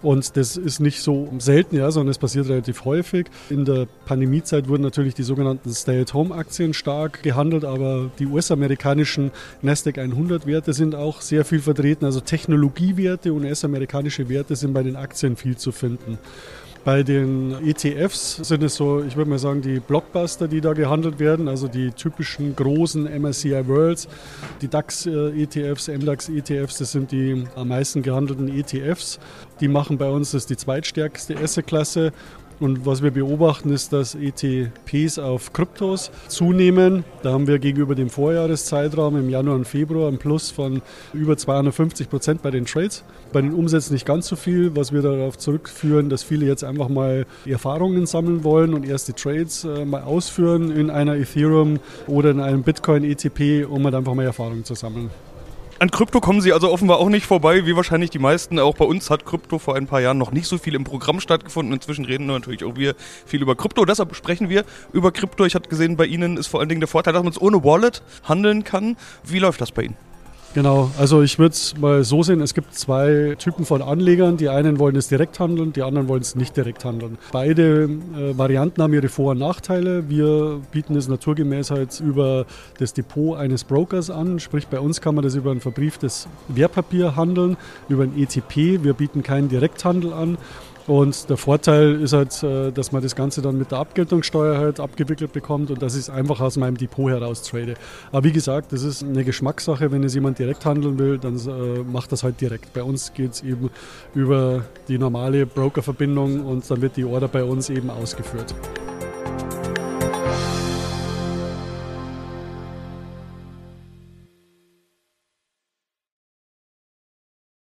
Und 0.00 0.36
das 0.36 0.56
ist 0.56 0.78
nicht 0.80 1.00
so 1.00 1.28
selten, 1.38 1.76
ja, 1.76 1.90
sondern 1.90 2.10
es 2.10 2.18
passiert 2.18 2.48
relativ 2.48 2.84
häufig. 2.84 3.26
In 3.50 3.64
der 3.64 3.86
Pandemiezeit 4.06 4.68
wurden 4.68 4.82
natürlich 4.82 5.14
die 5.14 5.24
sogenannten 5.24 5.72
Stay-at-Home-Aktien 5.72 6.72
stark 6.72 7.22
gehandelt, 7.22 7.64
aber 7.64 8.10
die 8.18 8.26
US-amerikanischen 8.26 9.32
Nasdaq 9.60 9.98
100-Werte 9.98 10.72
sind 10.72 10.94
auch 10.94 11.20
sehr 11.20 11.44
viel 11.44 11.60
vertreten. 11.60 12.04
Also 12.04 12.20
Technologiewerte 12.20 13.32
und 13.32 13.44
US-amerikanische 13.44 14.28
Werte 14.28 14.54
sind 14.54 14.72
bei 14.72 14.82
den 14.82 14.94
Aktien 14.96 15.36
viel 15.36 15.56
zu 15.56 15.72
finden. 15.72 16.18
Bei 16.88 17.02
den 17.02 17.54
ETFs 17.66 18.36
sind 18.36 18.62
es 18.62 18.76
so, 18.76 19.04
ich 19.04 19.14
würde 19.14 19.28
mal 19.28 19.38
sagen, 19.38 19.60
die 19.60 19.78
Blockbuster, 19.78 20.48
die 20.48 20.62
da 20.62 20.72
gehandelt 20.72 21.18
werden, 21.18 21.46
also 21.46 21.68
die 21.68 21.90
typischen 21.90 22.56
großen 22.56 23.04
MSCI 23.04 23.68
Worlds, 23.68 24.08
die 24.62 24.68
DAX-ETFs, 24.68 25.88
MDAX-ETFs, 25.88 26.78
das 26.78 26.92
sind 26.92 27.12
die 27.12 27.44
am 27.56 27.68
meisten 27.68 28.00
gehandelten 28.00 28.48
ETFs. 28.48 29.20
Die 29.60 29.68
machen 29.68 29.98
bei 29.98 30.08
uns 30.08 30.30
das 30.30 30.46
die 30.46 30.56
zweitstärkste 30.56 31.36
Asset-Klasse 31.36 32.10
und 32.60 32.86
was 32.86 33.02
wir 33.02 33.10
beobachten, 33.10 33.72
ist, 33.72 33.92
dass 33.92 34.14
ETPs 34.14 35.18
auf 35.18 35.52
Kryptos 35.52 36.10
zunehmen. 36.26 37.04
Da 37.22 37.32
haben 37.32 37.46
wir 37.46 37.58
gegenüber 37.58 37.94
dem 37.94 38.10
Vorjahreszeitraum 38.10 39.16
im 39.16 39.30
Januar 39.30 39.56
und 39.56 39.66
Februar 39.66 40.08
ein 40.08 40.18
Plus 40.18 40.50
von 40.50 40.82
über 41.12 41.36
250 41.36 42.10
Prozent 42.10 42.42
bei 42.42 42.50
den 42.50 42.64
Trades. 42.64 43.04
Bei 43.32 43.40
den 43.40 43.54
Umsätzen 43.54 43.92
nicht 43.92 44.06
ganz 44.06 44.26
so 44.26 44.36
viel, 44.36 44.74
was 44.74 44.92
wir 44.92 45.02
darauf 45.02 45.38
zurückführen, 45.38 46.08
dass 46.08 46.22
viele 46.22 46.46
jetzt 46.46 46.64
einfach 46.64 46.88
mal 46.88 47.26
Erfahrungen 47.46 48.06
sammeln 48.06 48.42
wollen 48.42 48.74
und 48.74 48.86
erste 48.86 49.14
Trades 49.14 49.64
äh, 49.64 49.84
mal 49.84 50.02
ausführen 50.02 50.70
in 50.70 50.90
einer 50.90 51.16
Ethereum 51.16 51.78
oder 52.06 52.30
in 52.30 52.40
einem 52.40 52.62
Bitcoin 52.62 53.04
ETP, 53.04 53.66
um 53.68 53.84
halt 53.84 53.94
einfach 53.94 54.14
mal 54.14 54.24
Erfahrungen 54.24 54.64
zu 54.64 54.74
sammeln. 54.74 55.10
An 55.80 55.92
Krypto 55.92 56.20
kommen 56.20 56.40
Sie 56.40 56.52
also 56.52 56.72
offenbar 56.72 56.98
auch 56.98 57.08
nicht 57.08 57.24
vorbei, 57.24 57.64
wie 57.64 57.76
wahrscheinlich 57.76 58.10
die 58.10 58.18
meisten. 58.18 58.58
Auch 58.58 58.74
bei 58.74 58.84
uns 58.84 59.10
hat 59.10 59.24
Krypto 59.24 59.60
vor 59.60 59.76
ein 59.76 59.86
paar 59.86 60.00
Jahren 60.00 60.18
noch 60.18 60.32
nicht 60.32 60.48
so 60.48 60.58
viel 60.58 60.74
im 60.74 60.82
Programm 60.82 61.20
stattgefunden. 61.20 61.72
Inzwischen 61.72 62.04
reden 62.04 62.26
natürlich 62.26 62.64
auch 62.64 62.74
wir 62.74 62.96
viel 63.26 63.42
über 63.42 63.54
Krypto. 63.54 63.84
Deshalb 63.84 64.16
sprechen 64.16 64.48
wir 64.48 64.64
über 64.92 65.12
Krypto. 65.12 65.44
Ich 65.44 65.54
hatte 65.54 65.68
gesehen, 65.68 65.96
bei 65.96 66.06
Ihnen 66.06 66.36
ist 66.36 66.48
vor 66.48 66.58
allen 66.58 66.68
Dingen 66.68 66.80
der 66.80 66.88
Vorteil, 66.88 67.12
dass 67.12 67.22
man 67.22 67.30
es 67.30 67.40
ohne 67.40 67.62
Wallet 67.62 68.02
handeln 68.24 68.64
kann. 68.64 68.96
Wie 69.22 69.38
läuft 69.38 69.60
das 69.60 69.70
bei 69.70 69.82
Ihnen? 69.82 70.07
Genau, 70.58 70.90
also 70.98 71.22
ich 71.22 71.38
würde 71.38 71.52
es 71.52 71.78
mal 71.78 72.02
so 72.02 72.24
sehen, 72.24 72.40
es 72.40 72.52
gibt 72.52 72.74
zwei 72.74 73.36
Typen 73.38 73.64
von 73.64 73.80
Anlegern. 73.80 74.38
Die 74.38 74.48
einen 74.48 74.80
wollen 74.80 74.96
es 74.96 75.06
direkt 75.06 75.38
handeln, 75.38 75.72
die 75.72 75.84
anderen 75.84 76.08
wollen 76.08 76.22
es 76.22 76.34
nicht 76.34 76.56
direkt 76.56 76.84
handeln. 76.84 77.16
Beide 77.30 77.84
äh, 77.84 78.36
Varianten 78.36 78.82
haben 78.82 78.92
ihre 78.92 79.08
Vor- 79.08 79.30
und 79.30 79.38
Nachteile. 79.38 80.08
Wir 80.08 80.60
bieten 80.72 80.96
es 80.96 81.06
naturgemäß 81.06 81.70
halt 81.70 82.00
über 82.00 82.44
das 82.78 82.92
Depot 82.92 83.38
eines 83.38 83.62
Brokers 83.62 84.10
an, 84.10 84.40
sprich 84.40 84.66
bei 84.66 84.80
uns 84.80 85.00
kann 85.00 85.14
man 85.14 85.22
das 85.22 85.36
über 85.36 85.52
ein 85.52 85.60
verbrieftes 85.60 86.26
Wertpapier 86.48 87.14
handeln, 87.14 87.56
über 87.88 88.02
ein 88.02 88.18
ETP. 88.18 88.82
Wir 88.82 88.94
bieten 88.94 89.22
keinen 89.22 89.48
Direkthandel 89.48 90.12
an. 90.12 90.38
Und 90.88 91.28
der 91.28 91.36
Vorteil 91.36 92.00
ist 92.00 92.14
halt, 92.14 92.42
äh, 92.42 92.72
dass 92.72 92.92
man 92.92 93.02
das 93.02 93.14
Ganze 93.14 93.42
dann 93.42 93.58
mit 93.58 93.70
der 93.70 93.78
Abgeltungssteuer 93.78 94.56
halt 94.56 94.80
abgewickelt 94.80 95.32
bekommt 95.34 95.70
und 95.70 95.82
dass 95.82 95.94
ich 95.94 96.00
es 96.00 96.10
einfach 96.10 96.40
aus 96.40 96.56
meinem 96.56 96.78
Depot 96.78 97.10
heraus 97.10 97.42
trade. 97.42 97.74
Aber 98.10 98.24
wie 98.24 98.32
gesagt, 98.32 98.72
das 98.72 98.82
ist 98.82 99.04
eine 99.04 99.22
Geschmackssache. 99.22 99.92
Wenn 99.92 100.02
es 100.02 100.14
jemand 100.14 100.38
direkt 100.38 100.64
handeln 100.64 100.98
will, 100.98 101.18
dann 101.18 101.36
äh, 101.36 101.82
macht 101.84 102.10
das 102.10 102.24
halt 102.24 102.40
direkt. 102.40 102.72
Bei 102.72 102.82
uns 102.82 103.12
geht 103.12 103.32
es 103.32 103.42
eben 103.42 103.68
über 104.14 104.64
die 104.88 104.96
normale 104.96 105.44
Brokerverbindung 105.44 106.46
und 106.46 106.68
dann 106.70 106.80
wird 106.80 106.96
die 106.96 107.04
Order 107.04 107.28
bei 107.28 107.44
uns 107.44 107.68
eben 107.68 107.90
ausgeführt. 107.90 108.54